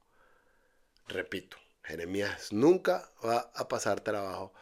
[1.07, 4.53] Repito, Jeremías nunca va a pasar trabajo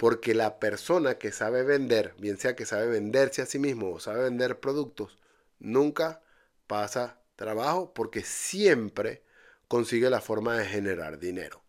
[0.00, 4.00] porque la persona que sabe vender, bien sea que sabe venderse a sí mismo o
[4.00, 5.18] sabe vender productos,
[5.60, 6.22] nunca
[6.66, 9.22] pasa trabajo porque siempre
[9.68, 11.62] consigue la forma de generar dinero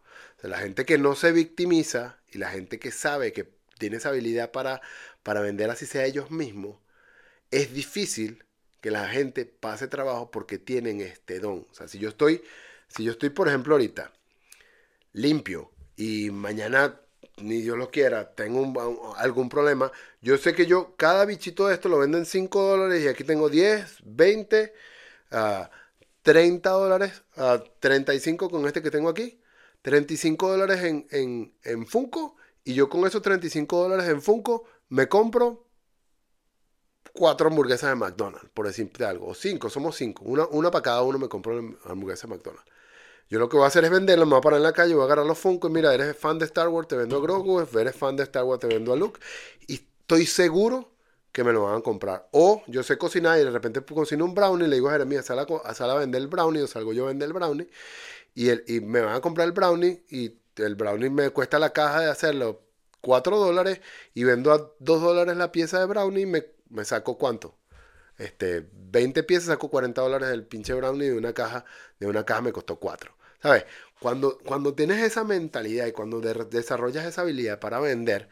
[0.47, 4.51] la gente que no se victimiza y la gente que sabe que tiene esa habilidad
[4.51, 4.81] para,
[5.23, 6.77] para vender así sea ellos mismos,
[7.51, 8.43] es difícil
[8.79, 11.67] que la gente pase trabajo porque tienen este don.
[11.69, 12.41] O sea, si yo estoy,
[12.87, 14.11] si yo estoy, por ejemplo, ahorita
[15.13, 16.99] limpio y mañana,
[17.43, 21.89] ni Dios lo quiera, tengo algún problema, yo sé que yo cada bichito de esto
[21.89, 24.73] lo vendo en 5 dólares y aquí tengo 10, 20,
[26.21, 29.39] 30 dólares, uh, 35 con este que tengo aquí.
[29.81, 35.07] 35 dólares en, en, en Funko y yo con esos 35 dólares en Funko me
[35.07, 35.65] compro
[37.13, 39.27] cuatro hamburguesas de McDonald's, por decirte algo.
[39.27, 40.23] O cinco, somos cinco.
[40.25, 42.65] Una, una para cada uno me compro hamburguesas de McDonald's.
[43.31, 44.93] Yo lo que voy a hacer es venderlo, me voy a parar en la calle,
[44.93, 47.21] voy a agarrar los Funko y mira, eres fan de Star Wars, te vendo a
[47.21, 49.21] Grogu, eres fan de Star Wars, te vendo a Luke.
[49.67, 50.91] Y estoy seguro
[51.31, 52.27] que me lo van a comprar.
[52.31, 55.25] O yo sé cocinar y de repente cocino un brownie y le digo a Jeremías,
[55.25, 57.69] sal a, sal a vender el brownie o salgo yo a vender el brownie
[58.35, 61.71] y, el, y me van a comprar el brownie y el brownie me cuesta la
[61.71, 62.59] caja de hacerlo
[62.99, 63.79] 4 dólares
[64.13, 67.55] y vendo a 2 dólares la pieza de brownie me, me saco cuánto.
[68.17, 71.63] Este, 20 piezas saco 40 dólares del pinche brownie de una caja,
[71.97, 73.20] de una caja me costó 4.
[73.41, 73.65] ¿Sabes?
[73.99, 78.29] Cuando, cuando tienes esa mentalidad y cuando desarrollas esa habilidad para vender,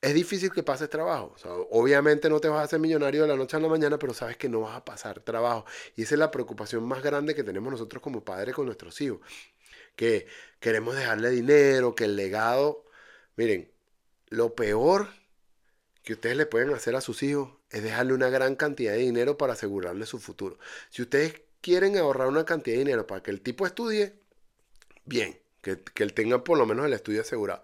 [0.00, 1.34] es difícil que pases trabajo.
[1.70, 4.36] obviamente no te vas a hacer millonario de la noche a la mañana, pero sabes
[4.36, 5.64] que no vas a pasar trabajo.
[5.96, 9.20] Y esa es la preocupación más grande que tenemos nosotros como padres con nuestros hijos.
[9.96, 10.26] Que
[10.60, 12.84] queremos dejarle dinero, que el legado...
[13.36, 13.70] Miren,
[14.28, 15.08] lo peor
[16.02, 19.36] que ustedes le pueden hacer a sus hijos es dejarle una gran cantidad de dinero
[19.38, 20.58] para asegurarle su futuro.
[20.90, 24.14] Si ustedes quieren ahorrar una cantidad de dinero para que el tipo estudie,
[25.08, 27.62] bien, que, que él tenga por lo menos el estudio asegurado.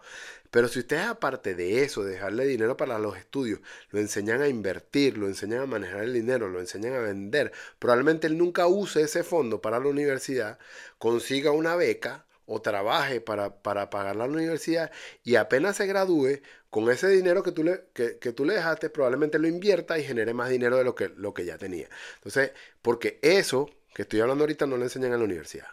[0.50, 3.58] Pero si ustedes aparte de eso, dejarle dinero para los estudios,
[3.90, 8.28] lo enseñan a invertir, lo enseñan a manejar el dinero, lo enseñan a vender, probablemente
[8.28, 10.60] él nunca use ese fondo para la universidad,
[10.98, 14.92] consiga una beca o trabaje para, para pagar la universidad
[15.24, 16.40] y apenas se gradúe,
[16.70, 20.04] con ese dinero que tú le, que, que tú le dejaste, probablemente lo invierta y
[20.04, 21.88] genere más dinero de lo que, lo que ya tenía.
[22.16, 25.68] Entonces, porque eso que estoy hablando ahorita no le enseñan en la universidad.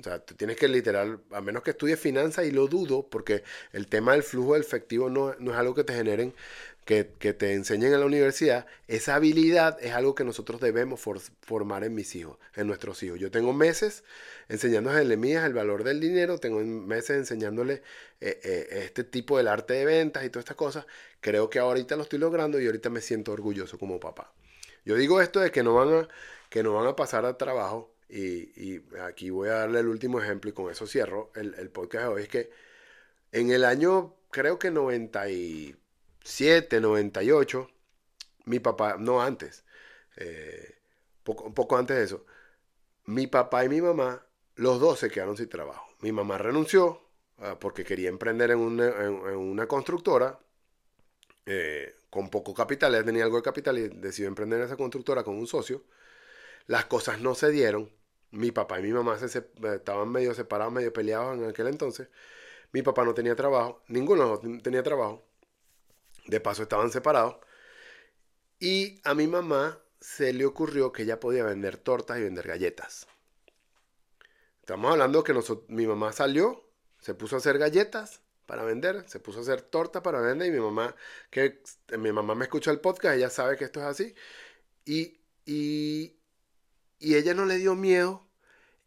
[0.00, 3.42] O sea, tú tienes que literal, a menos que estudies finanzas, y lo dudo, porque
[3.72, 6.34] el tema del flujo del efectivo no, es algo que te generen,
[6.84, 8.66] que, te enseñen en la universidad.
[8.88, 11.00] Esa habilidad es algo que nosotros debemos
[11.42, 13.20] formar en mis hijos, en nuestros hijos.
[13.20, 14.02] Yo tengo meses
[14.48, 17.82] enseñándoles a mías el valor del dinero, tengo meses enseñándole
[18.20, 20.86] eh, eh, este tipo del arte de ventas y todas estas cosas.
[21.20, 24.32] Creo que ahorita lo estoy logrando y ahorita me siento orgulloso como papá.
[24.84, 26.08] Yo digo esto de que no van a,
[26.48, 30.50] que no van a pasar al trabajo y, aquí voy a darle el último ejemplo
[30.50, 32.50] y con eso cierro el, el podcast de hoy, es que
[33.32, 37.70] en el año, creo que 97, 98,
[38.46, 39.64] mi papá, no antes,
[40.16, 40.78] eh,
[41.22, 42.24] poco, poco antes de eso,
[43.06, 44.24] mi papá y mi mamá,
[44.56, 45.86] los dos se quedaron sin trabajo.
[46.00, 47.00] Mi mamá renunció
[47.38, 50.38] ah, porque quería emprender en una, en, una constructora
[51.46, 55.24] eh, con poco capital, ella tenía algo de capital y decidió emprender en esa constructora
[55.24, 55.84] con un socio.
[56.66, 57.90] las cosas no se dieron.
[58.32, 62.08] Mi papá y mi mamá se, estaban medio separados, medio peleados en aquel entonces.
[62.72, 65.24] Mi papá no tenía trabajo, ninguno tenía trabajo.
[66.26, 67.36] De paso estaban separados.
[68.60, 73.06] Y a mi mamá se le ocurrió que ella podía vender tortas y vender galletas.
[74.60, 75.34] Estamos hablando que
[75.68, 76.64] mi mamá salió,
[77.00, 80.50] se puso a hacer galletas para vender, se puso a hacer tortas para vender y
[80.52, 80.94] mi mamá,
[81.30, 81.62] que
[81.98, 84.14] mi mamá me escucha el podcast, ella sabe que esto es así.
[84.84, 86.19] Y, y,
[87.00, 88.28] y ella no le dio miedo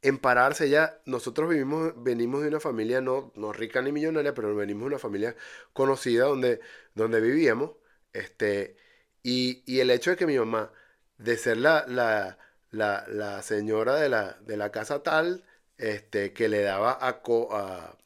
[0.01, 0.66] en pararse.
[0.68, 4.88] Ella, nosotros vivimos, venimos de una familia no, no rica ni millonaria, pero venimos de
[4.88, 5.36] una familia
[5.74, 6.61] conocida donde,
[6.95, 7.72] donde vivíamos.
[8.14, 8.78] Este,
[9.24, 10.72] y, y el hecho de que mi mamá,
[11.18, 12.38] de ser la, la,
[12.72, 15.45] la, señora de la, de la casa tal,
[15.78, 17.97] este, que le daba a, a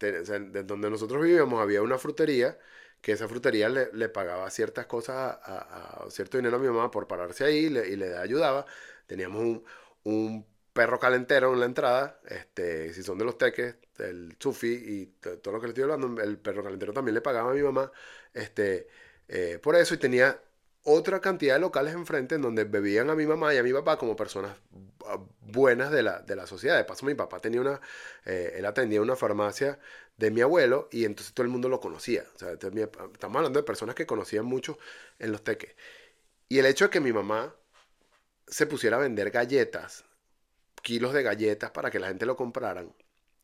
[0.00, 2.58] de donde nosotros vivíamos había una frutería
[3.00, 7.06] que esa frutería le, le pagaba ciertas cosas a, cierto dinero a mi mamá por
[7.08, 8.66] pararse ahí y le ayudaba.
[9.08, 9.62] Teníamos
[10.04, 15.06] un, perro calentero en la entrada, este, si son de los teques, el sufi y
[15.42, 17.90] todo lo que le estoy hablando, el perro calentero también le pagaba a mi mamá
[18.32, 18.86] este,
[19.26, 20.40] eh, por eso y tenía
[20.84, 23.98] otra cantidad de locales enfrente en donde bebían a mi mamá y a mi papá
[23.98, 24.56] como personas
[25.06, 26.76] ah, buenas de la, de la sociedad.
[26.76, 27.80] De paso, mi papá tenía una,
[28.24, 29.78] eh, él atendía una farmacia
[30.16, 32.24] de mi abuelo y entonces todo el mundo lo conocía.
[32.32, 34.78] Estamos hablando de personas que conocían mucho
[35.18, 35.74] en los teques.
[36.48, 37.54] Y el hecho de que mi mamá
[38.48, 40.04] se pusiera a vender galletas,
[40.82, 42.94] kilos de galletas para que la gente lo compraran,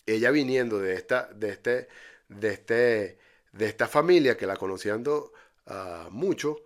[0.06, 1.88] ella viniendo de esta, de este,
[2.28, 3.18] de este,
[3.52, 6.62] de esta familia que la conocían uh, mucho,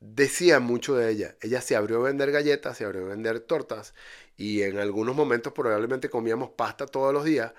[0.00, 1.36] decía mucho de ella.
[1.40, 3.94] Ella se abrió a vender galletas, se abrió a vender tortas
[4.36, 7.52] y en algunos momentos probablemente comíamos pasta todos los días,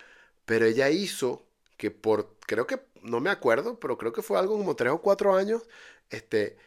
[0.46, 1.46] pero ella hizo
[1.78, 5.02] que por, creo que, no me acuerdo, pero creo que fue algo como tres o
[5.02, 5.64] cuatro años,
[6.10, 6.58] este,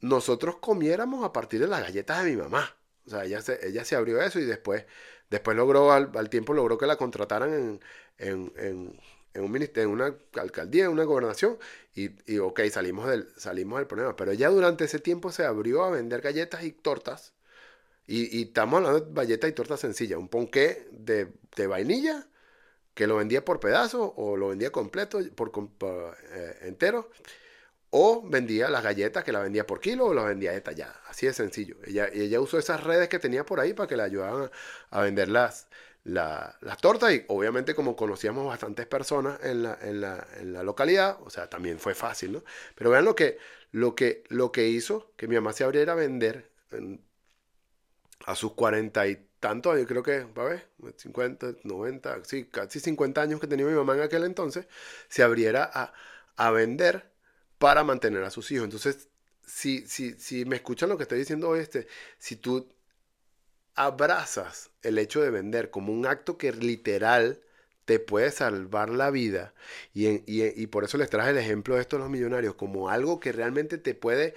[0.00, 2.76] nosotros comiéramos a partir de las galletas de mi mamá.
[3.06, 4.84] O sea, ella se, ella se abrió eso y después,
[5.30, 7.80] después logró, al, tiempo logró que la contrataran
[8.18, 9.00] en, en
[9.34, 11.58] en un ministerio, en una alcaldía, en una gobernación,
[11.94, 14.16] y, y, ok, salimos del, salimos del problema.
[14.16, 17.34] Pero ella durante ese tiempo se abrió a vender galletas y tortas.
[18.06, 20.18] Y, y estamos hablando de galletas y tortas sencillas.
[20.18, 22.26] Un ponqué de, de vainilla
[22.94, 25.52] que lo vendía por pedazo o lo vendía completo, por,
[26.32, 27.10] eh, entero.
[27.90, 30.96] O vendía las galletas que la vendía por kilo o las vendía detalladas.
[31.08, 31.76] Así de sencillo.
[31.84, 34.50] Ella, ella usó esas redes que tenía por ahí para que le ayudaran
[34.90, 35.68] a, a venderlas
[36.04, 40.62] la, las tortas y obviamente como conocíamos bastantes personas en la, en, la, en la,
[40.62, 42.44] localidad, o sea, también fue fácil, ¿no?
[42.74, 43.38] Pero vean lo que,
[43.72, 46.50] lo que, lo que hizo que mi mamá se abriera a vender
[48.26, 53.22] a sus cuarenta y tantos yo creo que, a ver, 50, 90, sí, casi 50
[53.22, 54.66] años que tenía mi mamá en aquel entonces,
[55.08, 55.92] se abriera a,
[56.36, 57.09] a vender
[57.60, 58.64] para mantener a sus hijos.
[58.64, 59.10] Entonces,
[59.46, 61.86] si, si, si me escuchan lo que estoy diciendo hoy, este,
[62.18, 62.66] si tú
[63.74, 67.42] abrazas el hecho de vender como un acto que literal
[67.84, 69.52] te puede salvar la vida,
[69.92, 73.76] y, por eso les traje el ejemplo de estos los millonarios, como algo que realmente
[73.76, 74.34] te puede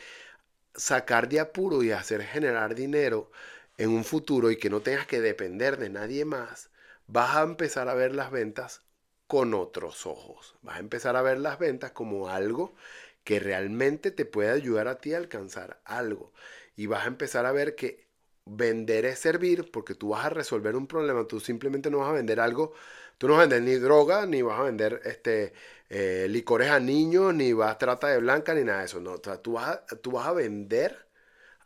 [0.75, 3.31] sacar de apuro y hacer generar dinero
[3.77, 6.71] en un futuro y que no tengas que depender de nadie más,
[7.07, 8.81] vas a empezar a ver las ventas
[9.27, 10.55] con otros ojos.
[10.61, 12.75] Vas a empezar a ver las ventas como algo
[13.23, 16.33] que realmente te puede ayudar a ti a alcanzar algo.
[16.75, 18.07] Y vas a empezar a ver que
[18.45, 22.13] vender es servir porque tú vas a resolver un problema, tú simplemente no vas a
[22.13, 22.73] vender algo,
[23.17, 25.53] tú no vas a vender ni droga, ni vas a vender este,
[25.89, 29.19] eh, licores a niños, ni vas a trata de blanca, ni nada de eso, no,
[29.19, 31.07] tú, vas a, tú vas a vender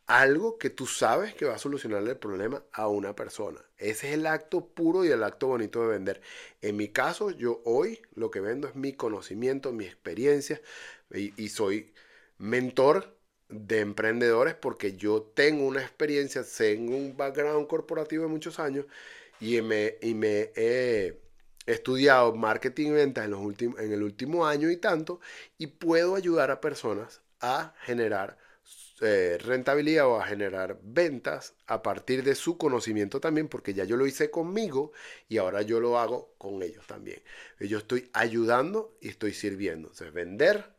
[0.07, 3.59] algo que tú sabes que va a solucionarle el problema a una persona.
[3.77, 6.21] Ese es el acto puro y el acto bonito de vender.
[6.61, 10.61] En mi caso, yo hoy lo que vendo es mi conocimiento, mi experiencia
[11.13, 11.93] y, soy
[12.37, 13.17] mentor
[13.49, 18.85] de emprendedores porque yo tengo una experiencia, tengo un background corporativo de muchos años
[19.39, 21.19] y me, y me he
[21.65, 25.19] estudiado marketing y ventas en, los últimos, en el último año y tanto
[25.57, 28.37] y puedo ayudar a personas a generar
[28.99, 33.95] eh, rentabilidad o a generar ventas a partir de su conocimiento también, porque ya yo
[33.95, 34.91] lo hice conmigo
[35.29, 37.21] y ahora yo lo hago con ellos también.
[37.59, 39.89] Yo estoy ayudando y estoy sirviendo.
[39.89, 40.76] Entonces, vender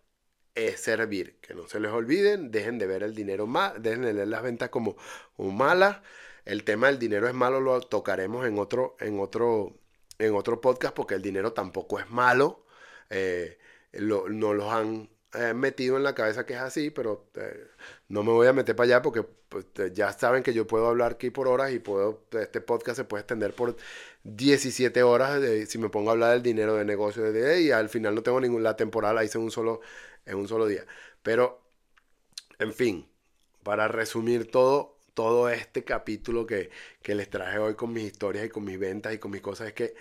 [0.67, 1.39] es servir.
[1.41, 4.43] Que no se les olviden, dejen de ver el dinero mal, dejen de leer las
[4.43, 4.97] ventas como,
[5.37, 6.01] malas.
[6.45, 9.77] El tema del dinero es malo lo tocaremos en otro, en otro,
[10.19, 12.65] en otro podcast porque el dinero tampoco es malo.
[13.11, 13.59] Eh,
[13.93, 17.67] no los han eh, metido en la cabeza que es así, pero eh,
[18.09, 21.13] no me voy a meter para allá porque pues, ya saben que yo puedo hablar
[21.13, 23.77] aquí por horas y puedo este podcast se puede extender por
[24.25, 28.15] 17 horas si me pongo a hablar del dinero de negocio de, y al final
[28.15, 29.81] no tengo ninguna la temporada la hice un solo
[30.29, 30.85] en un solo día.
[31.23, 31.63] Pero,
[32.59, 33.09] en fin,
[33.63, 36.71] para resumir todo, todo este capítulo que,
[37.03, 39.69] que les traje hoy con mis historias y con mis ventas y con mis cosas
[39.69, 39.95] es que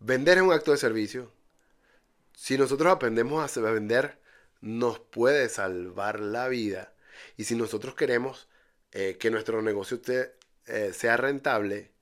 [0.00, 1.32] vender es un acto de servicio.
[2.34, 4.18] Si nosotros aprendemos a vender,
[4.60, 6.94] nos puede salvar la vida.
[7.36, 8.48] Y si nosotros queremos
[8.92, 10.00] eh, que nuestro negocio
[10.66, 11.92] eh, sea rentable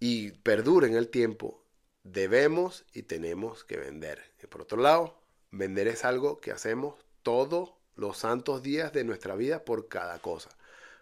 [0.00, 1.64] y perdure en el tiempo,
[2.02, 4.22] debemos y tenemos que vender.
[4.42, 5.23] Y por otro lado,
[5.56, 10.50] vender es algo que hacemos todos los santos días de nuestra vida por cada cosa.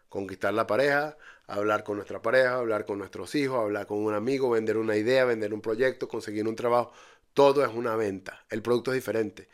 [0.08, 4.50] Conquistar la pareja, hablar con nuestra pareja, hablar con nuestros hijos, hablar con un amigo,
[4.50, 6.92] vender una idea, vender un proyecto, conseguir un trabajo.
[7.34, 8.44] Todo es una venta.
[8.50, 9.48] El producto es diferente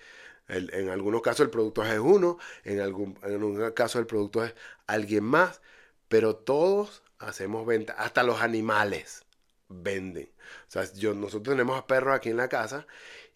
[0.48, 4.54] en algunos casos el producto es uno, en algún, en caso el producto es
[4.86, 5.60] alguien más,
[6.08, 9.24] pero todos hacemos venta, hasta los animales
[9.68, 10.30] venden.
[10.68, 12.86] O sea, yo, nosotros tenemos a perros aquí en la casa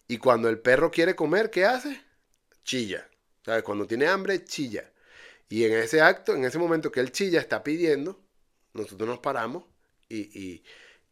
[0.07, 2.01] y cuando el perro quiere comer, ¿qué hace?
[2.63, 3.09] Chilla.
[3.45, 3.63] ¿Sabes?
[3.63, 4.91] Cuando tiene hambre, chilla.
[5.49, 8.21] Y en ese acto, en ese momento que el chilla está pidiendo,
[8.73, 9.65] nosotros nos paramos
[10.09, 10.63] y,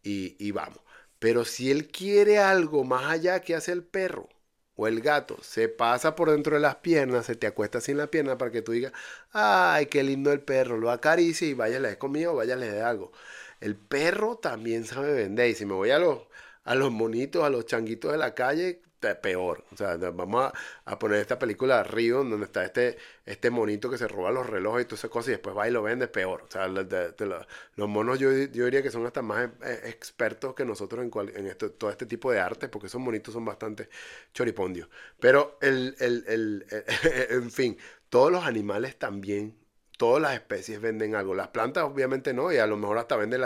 [0.04, 0.80] y, y, vamos.
[1.20, 4.30] Pero si él quiere algo más allá, ¿qué hace el perro?
[4.76, 8.08] o el gato se pasa por dentro de las piernas, se te acuesta sin la
[8.08, 8.94] pierna para que tú digas,
[9.32, 12.72] ay, qué lindo el perro, lo acaricia y vaya, le dé comida o vaya, le
[12.72, 13.12] dé algo.
[13.60, 16.22] El perro también sabe vender y si me voy a los,
[16.64, 18.82] a los monitos, a los changuitos de la calle,
[19.22, 19.66] peor.
[19.72, 20.52] O sea, vamos
[20.86, 24.84] a, poner esta película Río, donde está este, este monito que se roba los relojes
[24.84, 26.44] y todas esas cosas y después va y lo vende, peor.
[26.44, 31.48] O sea, los monos yo, diría que son hasta más eh, expertos que nosotros en,
[31.48, 33.90] en todo este tipo de arte, porque esos monitos son bastante
[34.34, 34.90] choripondios.
[35.20, 36.66] Pero, el, el,
[37.30, 37.78] en fin,
[38.10, 39.58] todos los animales también
[39.98, 41.36] todas las especies venden algo.
[41.36, 43.42] Las plantas obviamente no, y a lo mejor hasta venden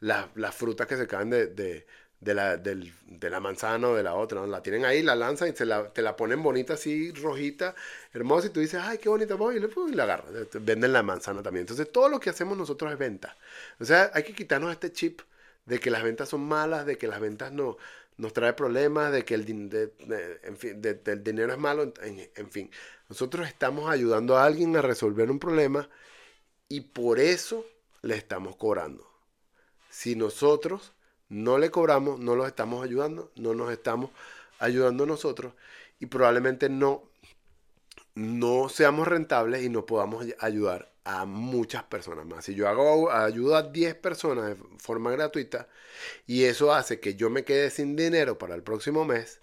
[0.00, 1.86] las frutas que se caen de, de
[2.20, 4.46] la, del, de la manzana o de la otra, ¿no?
[4.46, 7.74] La tienen ahí, la lanzan y te la, te la ponen bonita así, rojita,
[8.12, 10.30] hermosa, y tú dices, ay, qué bonita, voy, y, le, y la agarras.
[10.60, 11.62] Venden la manzana también.
[11.62, 13.36] Entonces, todo lo que hacemos nosotros es venta.
[13.78, 15.20] O sea, hay que quitarnos este chip
[15.66, 17.76] de que las ventas son malas, de que las ventas no
[18.16, 19.90] nos trae problemas, de que el,
[20.42, 22.70] en fin, del dinero es malo, en fin.
[23.08, 25.88] Nosotros estamos ayudando a alguien a resolver un problema
[26.68, 27.66] y por eso
[28.02, 29.06] le estamos cobrando.
[29.90, 30.92] Si nosotros
[31.30, 34.10] no le cobramos, no los estamos ayudando, no nos estamos
[34.58, 35.54] ayudando nosotros
[35.98, 37.04] y probablemente no,
[38.14, 42.44] no seamos rentables y no podamos ayudar a muchas personas más.
[42.44, 45.68] Si yo hago ayuda a 10 personas de forma gratuita
[46.26, 49.40] y eso hace que yo me quede sin dinero para el próximo mes,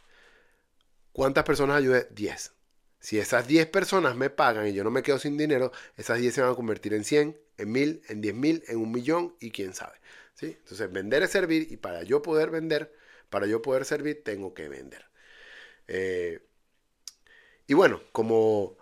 [1.14, 2.08] ¿cuántas personas ayudé?
[2.12, 2.54] 10.
[3.00, 6.34] Si esas 10 personas me pagan y yo no me quedo sin dinero, esas 10
[6.34, 9.74] se van a convertir en 100, en 1000, en 10.000, en un millón y quién
[9.74, 9.98] sabe.
[10.46, 12.94] Entonces, vender es servir y para yo poder vender,
[13.30, 15.06] para yo poder servir, tengo que vender.
[15.88, 16.42] Eh,
[17.66, 18.78] y bueno, como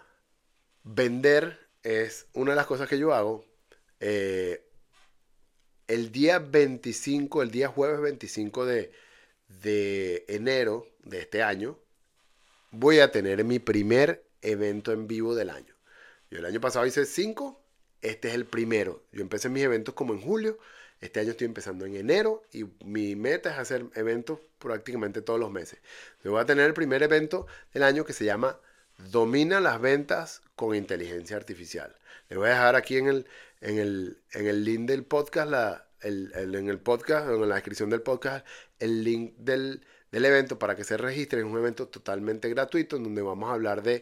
[0.84, 3.46] vender es una de las cosas que yo hago,
[4.00, 4.68] eh,
[5.88, 8.92] el día 25, el día jueves 25 de,
[9.48, 11.80] de enero de este año,
[12.72, 15.76] voy a tener mi primer evento en vivo del año.
[16.30, 17.64] Yo el año pasado hice cinco,
[18.02, 19.04] este es el primero.
[19.12, 20.58] Yo empecé mis eventos como en julio
[21.02, 25.52] este año estoy empezando en enero y mi meta es hacer eventos prácticamente todos los
[25.52, 25.80] meses.
[26.24, 28.60] Yo voy a tener el primer evento del año que se llama
[29.12, 31.96] Domina las ventas con inteligencia artificial.
[32.30, 33.28] Les voy a dejar aquí en el,
[33.62, 37.90] en el, en el link del podcast, la, el, en el podcast, en la descripción
[37.90, 38.46] del podcast,
[38.80, 41.46] el link del, del evento para que se registren.
[41.46, 44.02] Es un evento totalmente gratuito en donde vamos a hablar de,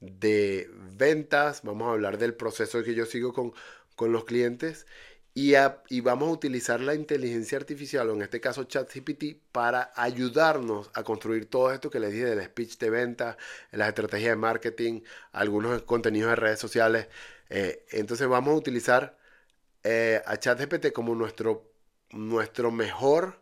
[0.00, 0.68] de
[0.98, 3.52] ventas, vamos a hablar del proceso que yo sigo con,
[3.94, 4.86] con los clientes
[5.34, 11.02] y, vamos a utilizar la inteligencia artificial, o en este caso ChatGPT, para ayudarnos a
[11.04, 13.38] construir todo esto que les dije del speech de venta,
[13.70, 15.02] las estrategias de marketing,
[15.32, 17.08] algunos contenidos de redes sociales.
[17.48, 19.18] Eh, entonces vamos a utilizar
[19.84, 21.72] eh, a ChatGPT como nuestro,
[22.10, 23.41] nuestro mejor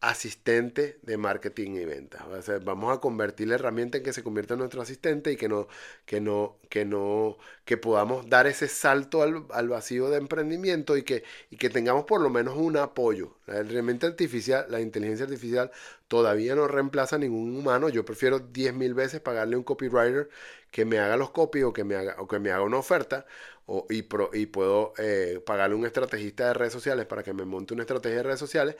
[0.00, 2.22] asistente de marketing y ventas.
[2.64, 5.66] vamos a convertir la herramienta en que se convierta en nuestro asistente y que no,
[6.06, 11.24] que no, que no, que podamos dar ese salto al, vacío de emprendimiento y que,
[11.50, 13.36] y que tengamos por lo menos un apoyo.
[13.46, 15.72] La herramienta artificial, la inteligencia artificial
[16.06, 17.88] todavía no reemplaza a ningún humano.
[17.88, 20.28] Yo prefiero 10.000 veces pagarle a un copywriter
[20.70, 23.26] que me haga los copies o que me haga, o que me haga una oferta
[23.66, 27.44] o, y, y puedo eh, pagarle a un estrategista de redes sociales para que me
[27.44, 28.76] monte una estrategia de redes sociales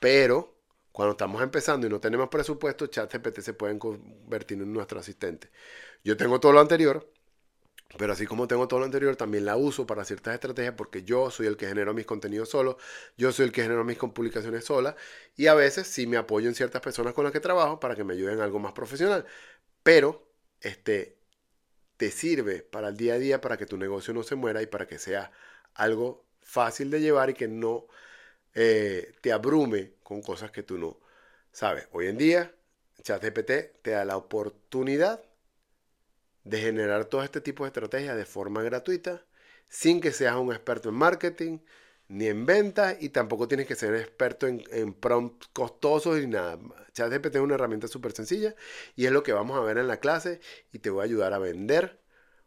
[0.00, 0.58] pero
[0.92, 5.50] cuando estamos empezando y no tenemos presupuesto, ChatGPT se pueden convertir en nuestro asistente.
[6.02, 7.08] Yo tengo todo lo anterior,
[7.96, 11.30] pero así como tengo todo lo anterior, también la uso para ciertas estrategias porque yo
[11.30, 12.78] soy el que genero mis contenidos solo,
[13.16, 14.96] yo soy el que genero mis publicaciones sola
[15.36, 18.04] y a veces sí me apoyo en ciertas personas con las que trabajo para que
[18.04, 19.24] me ayuden en algo más profesional.
[19.82, 20.28] Pero
[20.60, 21.18] este
[21.96, 24.66] te sirve para el día a día para que tu negocio no se muera y
[24.66, 25.32] para que sea
[25.74, 27.86] algo fácil de llevar y que no
[28.60, 30.98] eh, te abrume con cosas que tú no
[31.52, 31.86] sabes.
[31.92, 32.52] Hoy en día,
[33.04, 35.22] ChatGPT te da la oportunidad
[36.42, 39.24] de generar todo este tipo de estrategias de forma gratuita,
[39.68, 41.58] sin que seas un experto en marketing,
[42.08, 46.58] ni en venta, y tampoco tienes que ser experto en, en prompts costosos ni nada.
[46.94, 48.56] ChatGPT es una herramienta súper sencilla
[48.96, 50.40] y es lo que vamos a ver en la clase
[50.72, 52.00] y te voy a ayudar a vender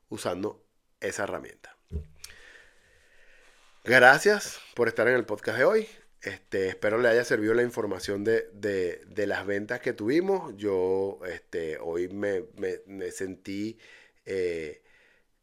[0.09, 0.61] usando
[0.99, 1.77] esa herramienta.
[3.85, 6.00] Gracias por estar en el podcast de hoy.
[6.21, 10.55] Este, espero le haya servido la información de, las ventas que tuvimos.
[10.55, 12.43] Yo este, hoy me,
[13.11, 13.79] sentí
[14.25, 14.83] eh,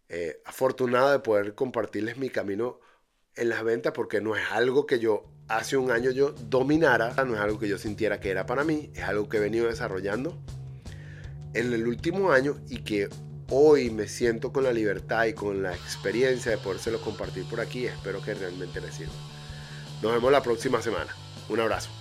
[0.09, 2.81] eh, afortunado de poder compartirles mi camino
[3.35, 7.35] en las ventas porque no es algo que yo hace un año yo dominara, no
[7.35, 10.37] es algo que yo sintiera que era para mí, es algo que he venido desarrollando
[11.55, 13.09] en el último año y que
[13.51, 17.87] hoy me siento con la libertad y con la experiencia de podérselo compartir por aquí.
[17.87, 19.28] Espero que realmente les sirva.
[20.03, 21.14] Nos vemos la próxima semana.
[21.49, 21.97] Un abrazo.